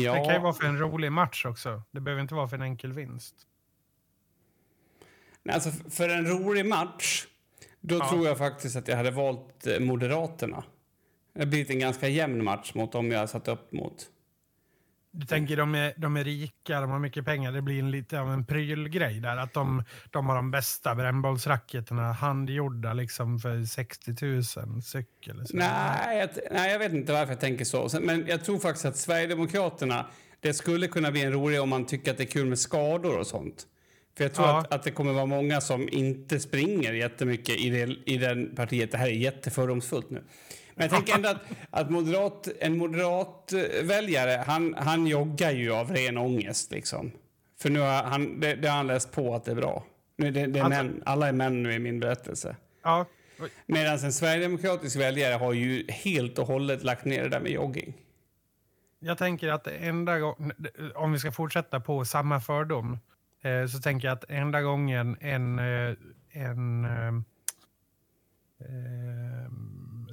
[0.01, 0.13] Ja.
[0.13, 1.81] Det kan ju vara för en rolig match också.
[1.91, 3.35] Det behöver inte vara för en enkel vinst.
[5.43, 7.25] Nej, Alltså, för en rolig match,
[7.81, 8.09] då Ja.
[8.09, 10.63] tror jag faktiskt att jag hade valt eh, Moderaterna.
[11.33, 14.07] Det har blivit en ganska jämn match mot dem jag satt upp mot.
[15.16, 18.20] Du tänker de är, de är rika, de har mycket pengar, det blir en lite
[18.20, 19.38] av en prylgrej där.
[19.38, 25.43] Att de, de har de bästa brännbollsracketerna handgjorda liksom för 60 000 cykel.
[25.53, 27.89] Nej jag, nej, jag vet inte varför jag tänker så.
[28.01, 30.05] Men jag tror faktiskt att Sverigedemokraterna,
[30.39, 33.18] det skulle kunna bli en rolig om man tycker att det är kul med skador
[33.18, 33.68] och sånt.
[34.18, 34.59] För jag tror ja.
[34.59, 38.91] att, att det kommer vara många som inte springer jättemycket i, det, i den partiet.
[38.91, 40.24] Det här är jättefördomsfullt nu.
[40.76, 45.74] Men jag tänker ändå att, att moderat, en moderat eh, väljare, han, han joggar ju
[45.74, 47.11] av ren ångest liksom.
[47.61, 49.84] För nu har han, det, det har han läst på att det är bra.
[50.17, 52.55] Nu, det, det är alltså, män, alla är män nu i min berättelse.
[52.84, 53.05] Ja.
[53.65, 57.93] Medan en sverigedemokratisk väljare har ju helt och hållet lagt ner det där med jogging.
[58.99, 60.53] Jag tänker att enda gången,
[60.95, 62.99] om vi ska fortsätta på samma fördom,
[63.41, 65.95] eh, så tänker jag att enda gången en, eh,
[66.32, 67.07] en eh,
[68.59, 69.51] eh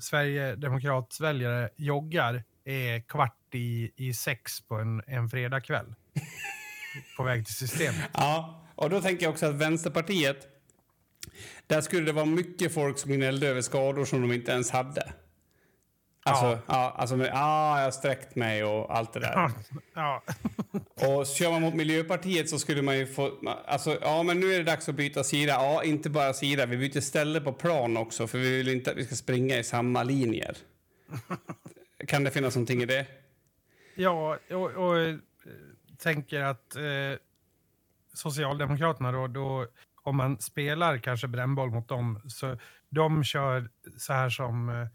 [0.01, 5.94] Sverigedemokratsväljare joggar är kvart i, i sex på en, en fredagkväll.
[7.16, 8.11] på väg till systemet.
[8.12, 10.46] Ja, och då tänker jag också att Vänsterpartiet,
[11.66, 15.12] där skulle det vara mycket folk som gnällde över skador som de inte ens hade.
[16.22, 16.60] Alltså, ja.
[16.66, 19.50] ja alltså, ja, jag har sträckt mig och allt det där.
[19.94, 20.22] Ja.
[20.94, 23.30] och kör man mot Miljöpartiet så skulle man ju få...
[23.66, 25.52] Alltså, ja, men nu är det dags att byta sida.
[25.52, 26.66] Ja, inte bara sida.
[26.66, 29.64] Vi byter ställe på plan också, för vi vill inte att vi ska springa i
[29.64, 30.56] samma linjer.
[32.06, 33.06] kan det finnas någonting i det?
[33.94, 35.16] Ja, och, och eh,
[35.98, 37.18] tänker att eh,
[38.14, 39.66] Socialdemokraterna då, då,
[40.02, 42.58] om man spelar kanske brännboll mot dem, så
[42.88, 43.68] de kör
[43.98, 44.86] så här som eh,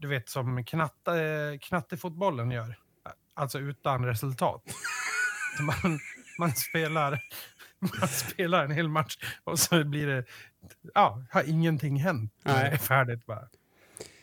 [0.00, 2.76] du vet som knatte, knattefotbollen gör.
[3.34, 4.62] Alltså utan resultat.
[5.60, 6.00] Man,
[6.38, 7.22] man, spelar,
[7.78, 10.24] man spelar en hel match och så blir det,
[10.94, 12.32] ja, har ingenting hänt.
[12.42, 12.64] Nej.
[12.64, 13.48] Det är färdigt bara.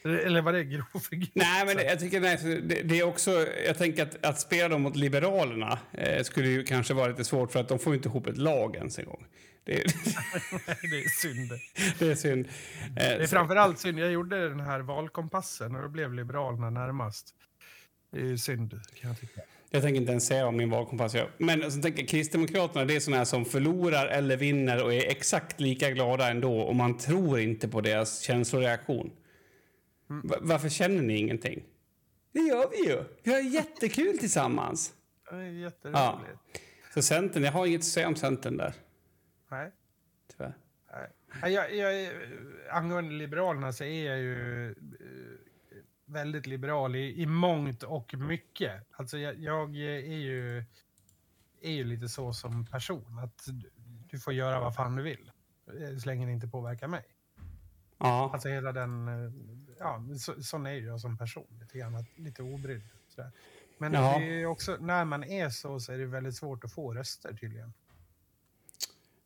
[0.04, 1.10] Eller var det grovt?
[1.34, 3.48] Nej, men jag tycker nej, det, det, är också...
[3.66, 7.52] Jag tänker att, att spela dem mot Liberalerna eh, skulle ju kanske vara lite svårt
[7.52, 9.26] för att de får inte ihop ett lag ens en gång.
[9.68, 9.84] Det är,
[10.90, 11.52] det är synd.
[12.00, 12.48] Det är synd.
[12.48, 14.00] Eh, det är framförallt synd.
[14.00, 17.34] Jag gjorde den här valkompassen och då blev Liberalerna närmast.
[18.12, 19.42] Det är synd, kan jag tycka.
[19.70, 21.16] Jag tänker inte ens säga om min valkompass.
[21.38, 25.60] Men så tänker Kristdemokraterna det är sådana här som förlorar eller vinner och är exakt
[25.60, 29.12] lika glada ändå och man tror inte på deras känsloreaktion.
[30.10, 30.32] Mm.
[30.42, 31.64] Varför känner ni ingenting?
[32.34, 33.04] Det gör vi ju.
[33.24, 34.94] Vi har jättekul tillsammans.
[35.30, 36.00] Det är jätteroligt.
[36.00, 36.22] Ja.
[36.94, 38.74] Så Centern, jag har inget att säga om Centern där.
[39.50, 39.72] Nej.
[40.28, 40.54] Tyvärr.
[40.94, 41.54] Nej.
[41.54, 42.12] Jag, jag,
[42.72, 44.76] angående Liberalerna så är jag ju eh,
[46.06, 48.84] väldigt liberal i, i mångt och mycket.
[48.92, 50.64] Alltså jag, jag är ju
[51.62, 53.20] är ju lite så som person.
[53.20, 53.48] Att
[54.10, 55.32] du får göra vad fan du vill.
[55.68, 57.06] Eh, så länge det inte påverkar mig.
[57.98, 58.30] Ja.
[58.34, 59.08] Alltså hela den...
[59.08, 59.32] Eh,
[59.80, 61.58] ja, så, sån är jag som person.
[61.60, 62.90] Lite, grann, lite obrydd.
[63.08, 63.32] Sådär.
[63.78, 64.20] Men ja.
[64.20, 67.34] det är också, när man är så så är det väldigt svårt att få röster
[67.34, 67.74] tydligen.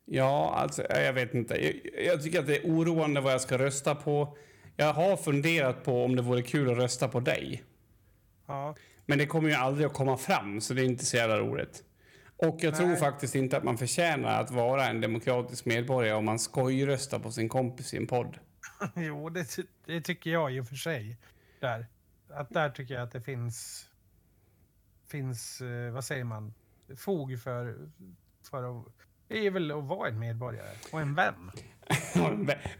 [0.04, 1.54] Ja, alltså, jag vet inte.
[1.54, 4.36] Jag, jag, tycker att det är oroande vad jag ska rösta på.
[4.76, 7.62] Jag har funderat på om det vore kul att rösta på dig.
[8.46, 8.74] Ja.
[9.06, 11.84] Men det kommer ju aldrig att komma fram, så det är inte så jävla roligt.
[12.36, 12.80] Och jag Nej.
[12.80, 17.32] tror faktiskt inte att man förtjänar att vara en demokratisk medborgare om man skojröstar på
[17.32, 18.38] sin kompis i en podd.
[18.96, 21.16] jo, det, det, tycker jag och för sig.
[21.60, 21.86] Där.
[22.28, 23.86] Att där tycker jag att det finns,
[25.06, 26.54] finns eh, vad säger man,
[26.96, 27.90] fog för,
[28.50, 28.86] för att
[29.32, 31.50] det är väl att vara en medborgare och en vän.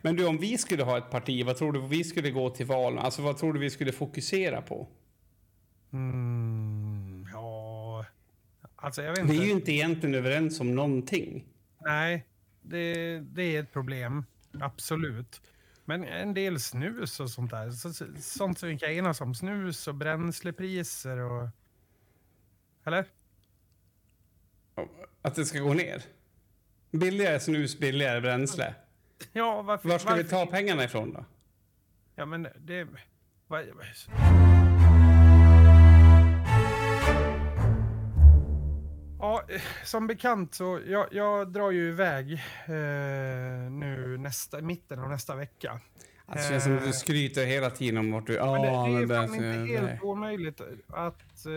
[0.02, 2.66] Men du, om vi skulle ha ett parti, vad tror du vi skulle gå till
[2.66, 2.98] val?
[2.98, 4.88] Alltså vad tror du vi skulle fokusera på?
[5.92, 8.06] Mm, ja...
[8.76, 9.32] Alltså, jag vet inte.
[9.32, 11.46] Vi är ju inte egentligen överens om någonting.
[11.80, 12.26] Nej,
[12.62, 14.24] det, det är ett problem.
[14.60, 15.40] Absolut.
[15.84, 17.70] Men en del snus och sånt där.
[17.70, 19.34] Så, sånt som vi kan enas om.
[19.34, 21.48] Snus och bränslepriser och...
[22.84, 23.06] Eller?
[25.22, 26.02] Att det ska gå ner?
[26.92, 28.74] Billigare snus, billigare bränsle.
[29.32, 30.22] Ja, varför, Var ska varför?
[30.22, 31.24] vi ta pengarna ifrån då?
[32.14, 32.88] Ja, men det...
[33.46, 33.64] Var,
[39.18, 39.42] Ja,
[39.84, 45.80] som bekant så jag, jag drar ju iväg eh, nu nästa, mitten av nästa vecka.
[46.26, 48.34] Alltså, det känns som att du eh, skryter hela tiden om vart du...
[48.34, 50.00] Ja, men det, det är fan inte helt nej.
[50.02, 51.52] omöjligt att eh,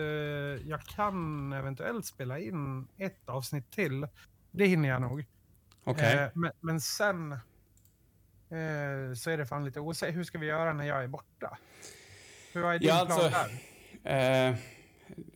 [0.68, 4.06] jag kan eventuellt spela in ett avsnitt till.
[4.56, 5.24] Det hinner jag nog.
[5.84, 6.16] Okay.
[6.16, 7.38] Eh, men, men, sen eh,
[9.16, 10.16] så är det fan lite osäkert.
[10.16, 11.58] Hur ska vi göra när jag är borta?
[12.52, 13.46] Hur är din ja, plan alltså,
[14.02, 14.48] där?
[14.48, 14.56] Eh,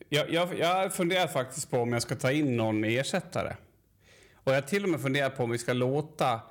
[0.09, 3.55] jag, jag, jag funderar faktiskt på om jag ska ta in någon ersättare.
[4.43, 6.41] Och jag till och med funderat på om vi ska låta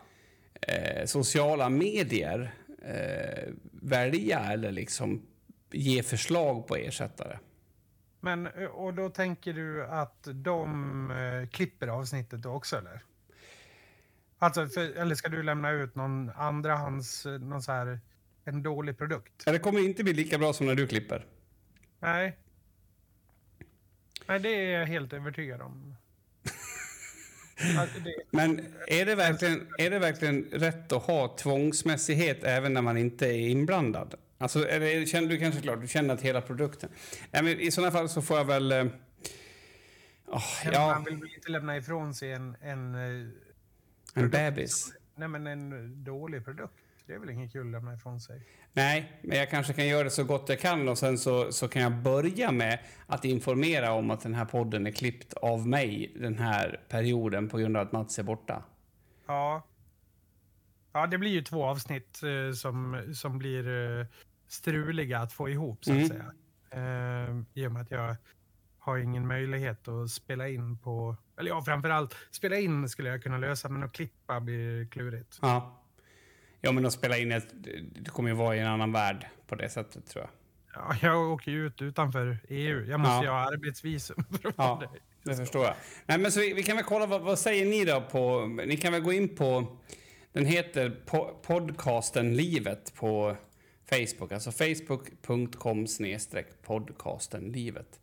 [0.61, 5.23] eh, sociala medier eh, välja eller liksom
[5.71, 7.39] ge förslag på ersättare.
[8.21, 13.03] Men, eh, och då tänker du att de eh, klipper avsnittet också eller?
[14.39, 18.01] Alltså, för, eller ska du lämna ut någon andrahands, eh, någon så här,
[18.45, 19.45] en dålig produkt?
[19.45, 21.27] Det kommer inte bli lika bra som när du klipper.
[21.99, 22.39] Nej.
[24.27, 25.97] Nej, det är jag helt övertygad om.
[27.79, 32.83] Alltså, det, Men är det, verkligen, är det verkligen rätt att ha tvångsmässighet även när
[32.83, 34.14] man inte är inblandad?
[34.41, 36.91] Alltså, det, känner du kanske klart, du känner att hela produkten...
[37.30, 38.72] Nej, men I sådana fall så får jag väl...
[38.72, 38.84] eh,
[40.26, 43.28] åh, Man ja, vill inte lämna ifrån sig en, en, eh,
[44.14, 44.93] en bebis.
[45.16, 46.74] nej, men en dålig produkt.
[47.07, 48.43] Det är väl inget kul att lämna ifrån sig.
[48.72, 51.68] Nej, men jag kanske kan göra det så gott jag kan och sen så, så
[51.68, 56.12] kan jag börja med att informera om att den här podden är klippt av mig
[56.20, 58.62] den här perioden på grund av att Mats är borta.
[59.26, 59.66] Ja.
[60.93, 63.68] Ja, det blir ju två avsnitt eh, som, som blir
[64.01, 64.07] eh,
[64.51, 66.09] struliga att få ihop, så att Mm.
[66.09, 66.32] säga.
[66.70, 68.16] Eh, I och med att jag
[68.78, 71.16] har ingen möjlighet att spela in på...
[71.38, 75.38] Eller ja, framförallt spela in skulle jag kunna lösa, men att klippa blir klurigt.
[75.42, 75.76] Ja.
[76.61, 77.48] Ja, men att spela in ett...
[77.94, 80.30] Det kommer ju vara i en annan värld på det sättet, tror jag.
[80.74, 82.84] Ja, jag åker ju ut utanför EU.
[82.86, 83.22] Jag måste Ja.
[83.24, 84.24] ju ha arbetsvisum
[84.57, 84.82] Ja.
[85.24, 85.74] Det förstår jag.
[86.07, 88.46] Nej, men så vi, vi kan väl kolla, vad, vad säger ni då på...
[88.46, 89.78] Ni kan väl gå in på...
[90.32, 93.36] Den heter po, podcasten Livet på
[93.91, 94.32] Facebook.
[94.32, 95.86] Alltså facebook.com
[96.62, 98.01] podcasten Livet.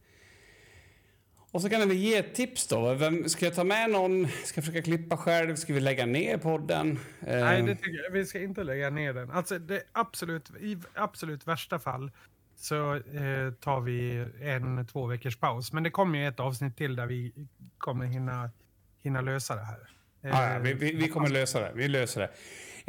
[1.51, 2.93] Och så kan väl ge ett tips då.
[2.93, 4.27] Vem, ska jag ta med någon?
[4.27, 5.55] Ska jag försöka klippa själv?
[5.55, 6.99] Ska vi lägga ner podden?
[7.19, 8.11] Nej, Eh, det tycker jag.
[8.11, 9.31] Vi ska inte lägga ner den.
[9.31, 12.11] Alltså, det absolut, I absolut värsta fall
[12.55, 15.73] så eh, tar vi en två veckors paus.
[15.73, 17.33] Men det kommer ju ett avsnitt till där vi
[17.77, 18.51] kommer hinna,
[19.03, 19.79] hinna lösa det här.
[20.21, 21.71] Ja, ja, Eh, vi, vi, vi kommer lösa det.
[21.75, 22.29] Vi löser det.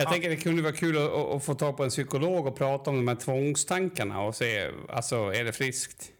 [0.01, 0.11] Jag Ja.
[0.11, 2.97] tänker det kunde vara kul att, att, få tag på en psykolog och prata om
[2.97, 6.13] de här tvångstankarna och se, alltså, är det friskt?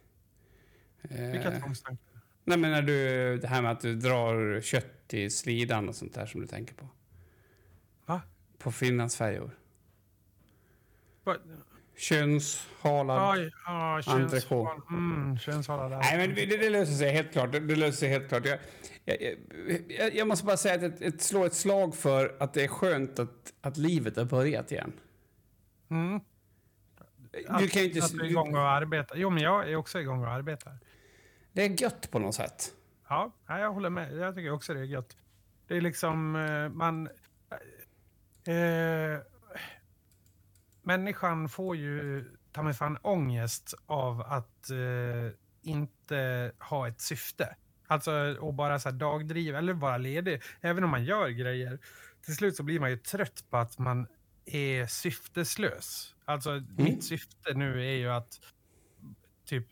[1.03, 2.21] Vilka Eh, tvångstankar?
[2.45, 6.15] nej, men när du, det här med att du drar kött i slidan och sånt
[6.15, 6.89] där som du tänker på.
[8.07, 8.23] Va?
[8.59, 9.51] På Finlandsfärjor.
[11.25, 11.37] Va?
[11.99, 13.51] Könshalad.
[13.67, 14.41] Entrecote.
[14.41, 14.83] könshål.
[14.91, 15.99] Mm, könshåla där.
[15.99, 17.53] Nej, men det, det löser sig helt klart.
[17.53, 18.47] Det, det löser sig helt klart.
[18.47, 18.59] Jag,
[19.05, 19.37] jag,
[19.89, 22.69] jag, jag måste bara säga att ett, ett, slå ett slag för att det är
[22.69, 24.93] skönt att, att livet har börjat igen.
[25.91, 26.21] Mm,
[27.59, 28.05] Du kan inte...
[28.05, 29.17] att du är igång och arbetar.
[29.17, 30.79] Jo, men jag är också igång och arbetar.
[31.53, 32.73] Det är gött på något sätt.
[33.09, 34.17] Ja, jag håller med.
[34.17, 35.17] Jag tycker också det är gött.
[35.69, 37.09] Det är liksom, eh, man...
[38.47, 39.21] Eh,
[40.89, 45.33] människan får ju ta mig fan ångest av att eh,
[45.63, 47.57] inte ha ett syfte.
[47.87, 48.11] Alltså
[48.49, 50.43] att bara så här dagdriva eller vara ledig.
[50.61, 51.79] Även om man gör grejer.
[52.25, 54.07] Till slut så blir man ju trött på att man
[54.45, 56.15] är syfteslös.
[56.25, 58.41] Alltså mitt syfte nu är ju att
[59.45, 59.67] typ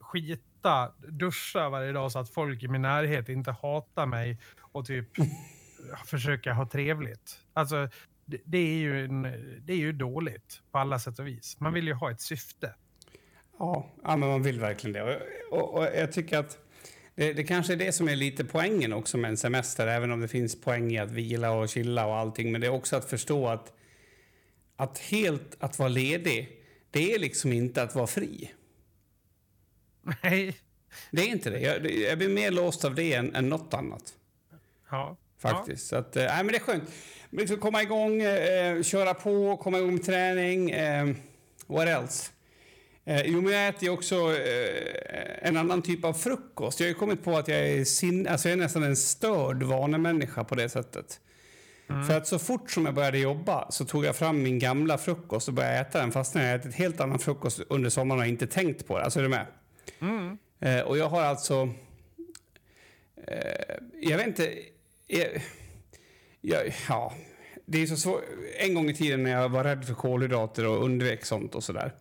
[0.00, 5.08] skita, duscha varje dag så att folk i min närhet inte hatar mig och typ
[6.06, 7.38] försöka ha trevligt.
[7.52, 7.88] Alltså,
[8.32, 9.22] det, det, är ju en,
[9.66, 11.60] det är ju dåligt på alla sätt och vis.
[11.60, 12.74] Man vill ju ha ett syfte.
[13.58, 15.02] Ja, ja men man vill verkligen det.
[15.50, 16.58] Och, och, och jag tycker att
[17.14, 20.20] det, det kanske är det som är lite poängen också med en semester, även om
[20.20, 22.52] det finns poäng i att vila och chilla och allting.
[22.52, 23.72] Men det är också att förstå att,
[24.76, 28.52] att helt att vara ledig, det är liksom inte att vara fri.
[30.22, 30.56] Nej.
[31.10, 31.60] Det är inte det.
[31.60, 34.14] Jag, jag blir mer låst av det än, än något annat.
[34.90, 35.16] Ja.
[35.42, 35.86] Faktiskt.
[35.86, 36.90] Så att, nej, men det är skönt.
[37.30, 40.70] Liksom komma igång, eh, köra på, komma igång med träning.
[40.70, 41.08] Eh,
[41.66, 42.30] what else?
[43.04, 46.80] Eh, jo, men jag äter ju också eh, en annan typ av frukost.
[46.80, 49.62] Jag har ju kommit på att jag är, sin, alltså jag är nästan en störd
[49.62, 51.20] vanemänniska på det sättet.
[52.08, 55.48] För att så fort som jag började jobba så tog jag fram min gamla frukost
[55.48, 58.86] och började äta den fast jag ätit helt annan frukost under sommaren och inte tänkt
[58.86, 59.04] på det.
[59.04, 59.46] Alltså är du med?
[60.00, 60.38] Mm.
[60.60, 61.68] Eh, och jag har alltså...
[64.00, 64.52] Jag vet inte...
[65.14, 65.28] Jag,
[66.40, 67.12] jag, ja,
[67.66, 68.22] det är så svårt.
[68.58, 71.94] En gång i tiden när jag var rädd för kolhydrater och undvek sånt och sådär.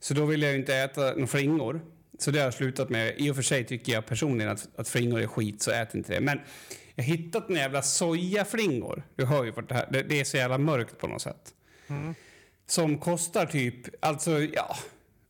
[0.00, 1.80] Så då ville jag inte äta några flingor.
[2.18, 3.14] Så det har jag slutat med.
[3.16, 6.14] I och för sig tycker jag personligen att, att flingor är skit, så ät inte
[6.14, 6.20] det.
[6.20, 6.40] Men
[6.94, 9.02] jag har hittat några jävla sojaflingor.
[9.16, 9.88] Du hör ju vart det här...
[9.92, 11.54] Det, det är så jävla mörkt på något sätt.
[12.66, 14.76] Som kostar typ, alltså ja,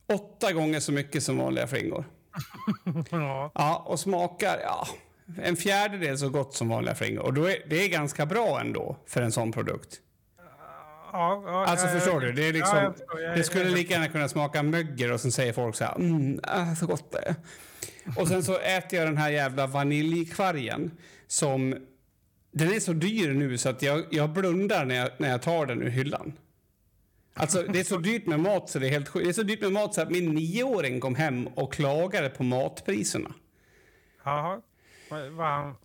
[0.07, 2.05] åtta gånger så mycket som vanliga flingor.
[3.11, 3.51] Ja.
[3.55, 4.87] Ja, och smakar ja,
[5.37, 7.23] en fjärdedel så gott som vanliga flingor.
[7.23, 10.01] Och då är, det är ganska bra ändå för en sån produkt.
[11.11, 12.31] Ja, ja, Alltså ja, förstår du?
[12.31, 12.93] Det, är liksom,
[13.35, 16.73] det skulle lika gärna kunna smaka mögel och sen säger folk så här, mm, äh,
[16.73, 17.35] så gott det är.
[18.17, 20.91] Och sen så äter jag den här jävla vaniljkvargen
[21.27, 21.75] som,
[22.51, 25.65] den är så dyr nu så att jag, jag blundar när jag, när jag tar
[25.65, 26.33] den ur hyllan.
[27.33, 29.25] Alltså, det är så dyrt med mat så det är helt sjukt.
[29.25, 32.43] Det är så dyrt med mat så att min nioåring kom hem och klagade på
[32.43, 33.33] matpriserna.
[34.23, 34.61] Jaha.
[35.09, 35.75] Vad- vad han-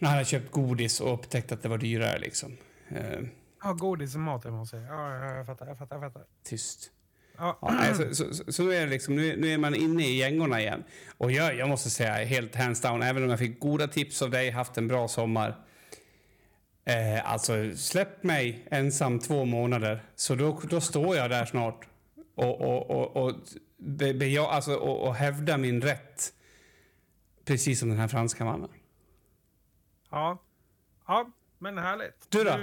[0.00, 2.56] Han hade köpt godis och upptäckt att det var dyrare liksom.
[2.88, 3.20] Eh,
[3.62, 4.88] Ja, godis och mat, måste säga.
[4.88, 6.26] Ja, ja, jag fattar, jag fattar, jag fattar.
[6.44, 6.90] tyst.
[7.38, 7.58] Ja.
[7.62, 10.16] Ja, så, så, så, så nu är det liksom, nu, nu är man inne i
[10.18, 10.84] gängorna igen.
[11.18, 14.30] Och jag, jag måste säga helt hands down, även om jag fick goda tips av
[14.30, 15.56] dig, haft en bra sommar.
[16.84, 21.86] Eh, alltså, släpp mig ensam två månader, så då, då står jag där snart
[22.36, 23.34] och, och, och, och,
[23.78, 26.32] be, be, jag, alltså, och, och hävda min rätt.
[27.48, 28.70] Precis som den här franska mannen.
[30.10, 30.38] Ja.
[31.06, 32.26] ja, men härligt.
[32.30, 32.58] Du då?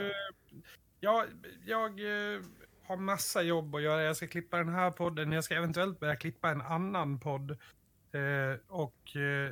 [0.99, 1.25] ja,
[1.65, 2.41] jag eh,
[2.83, 4.03] har massa jobb att göra.
[4.03, 5.31] Jag ska klippa den här podden.
[5.31, 7.51] Jag ska eventuellt börja klippa en annan podd.
[7.51, 9.51] Eh, och eh,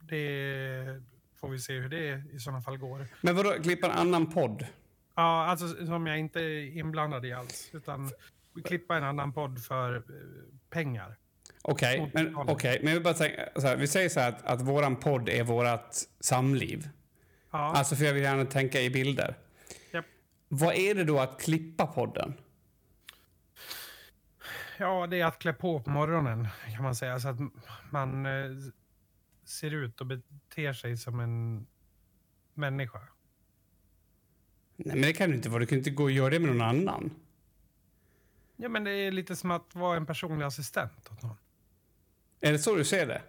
[0.00, 1.02] det
[1.40, 3.06] får vi se hur det i sådana fall går.
[3.20, 4.66] Men vadå, klippa en annan podd?
[5.14, 7.70] Ja, alltså som jag inte är inblandad i alls.
[7.72, 8.10] Utan
[8.64, 10.02] klippa en annan podd för eh,
[10.70, 11.16] pengar.
[11.70, 14.42] Okej, Mot men, okej, men vi, bara tänka, så här, vi säger så här att,
[14.42, 16.88] att våran podd är vårat samliv.
[17.50, 19.38] Ja, Alltså för jag vill gärna tänka i bilder.
[19.92, 20.04] Japp.
[20.48, 22.34] Vad är det då att klippa podden?
[24.78, 27.20] ja, det är att klä på på morgonen kan man säga.
[27.20, 27.36] Så att
[27.90, 28.50] man eh,
[29.44, 31.66] ser ut och beter sig som en
[32.54, 33.00] människa.
[34.76, 36.48] Nej men det kan du inte vara, du kan inte gå och göra det med
[36.48, 37.10] någon annan.
[38.56, 41.36] Ja, men det är lite som att vara en personlig assistent åt någon.
[42.40, 43.22] Är det så du ser det?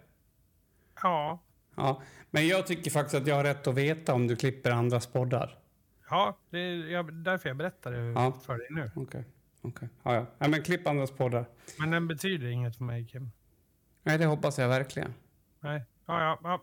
[1.02, 1.38] Ja,
[1.76, 2.02] Ja.
[2.30, 5.58] Men jag tycker faktiskt att jag har rätt att veta om du klipper andras poddar.
[6.10, 8.32] ja det är därför jag berättar det Ja.
[8.46, 8.90] för dig nu.
[8.94, 9.24] Okej.
[9.62, 9.88] Okej.
[10.02, 10.26] Ja, ja.
[10.38, 11.44] Nej, men klipp andras poddar.
[11.78, 13.30] Men den betyder inget för mig, Kim.
[14.02, 15.14] Nej, det hoppas jag verkligen.
[15.60, 15.84] Nej.
[16.06, 16.62] Ja, ja, ja.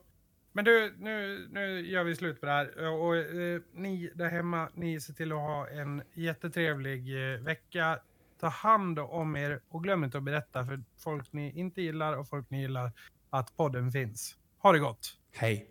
[0.51, 2.87] Men du, nu, nu gör vi slut på det här.
[2.87, 7.99] Och, eh, ni där hemma, ni ser till att ha en jättetrevlig eh, vecka.
[8.39, 12.27] Ta hand om er och glöm inte att berätta för folk ni inte gillar och
[12.27, 12.91] folk ni gillar
[13.29, 14.37] att podden finns.
[14.59, 15.17] Ha det gott!
[15.35, 15.69] Hej.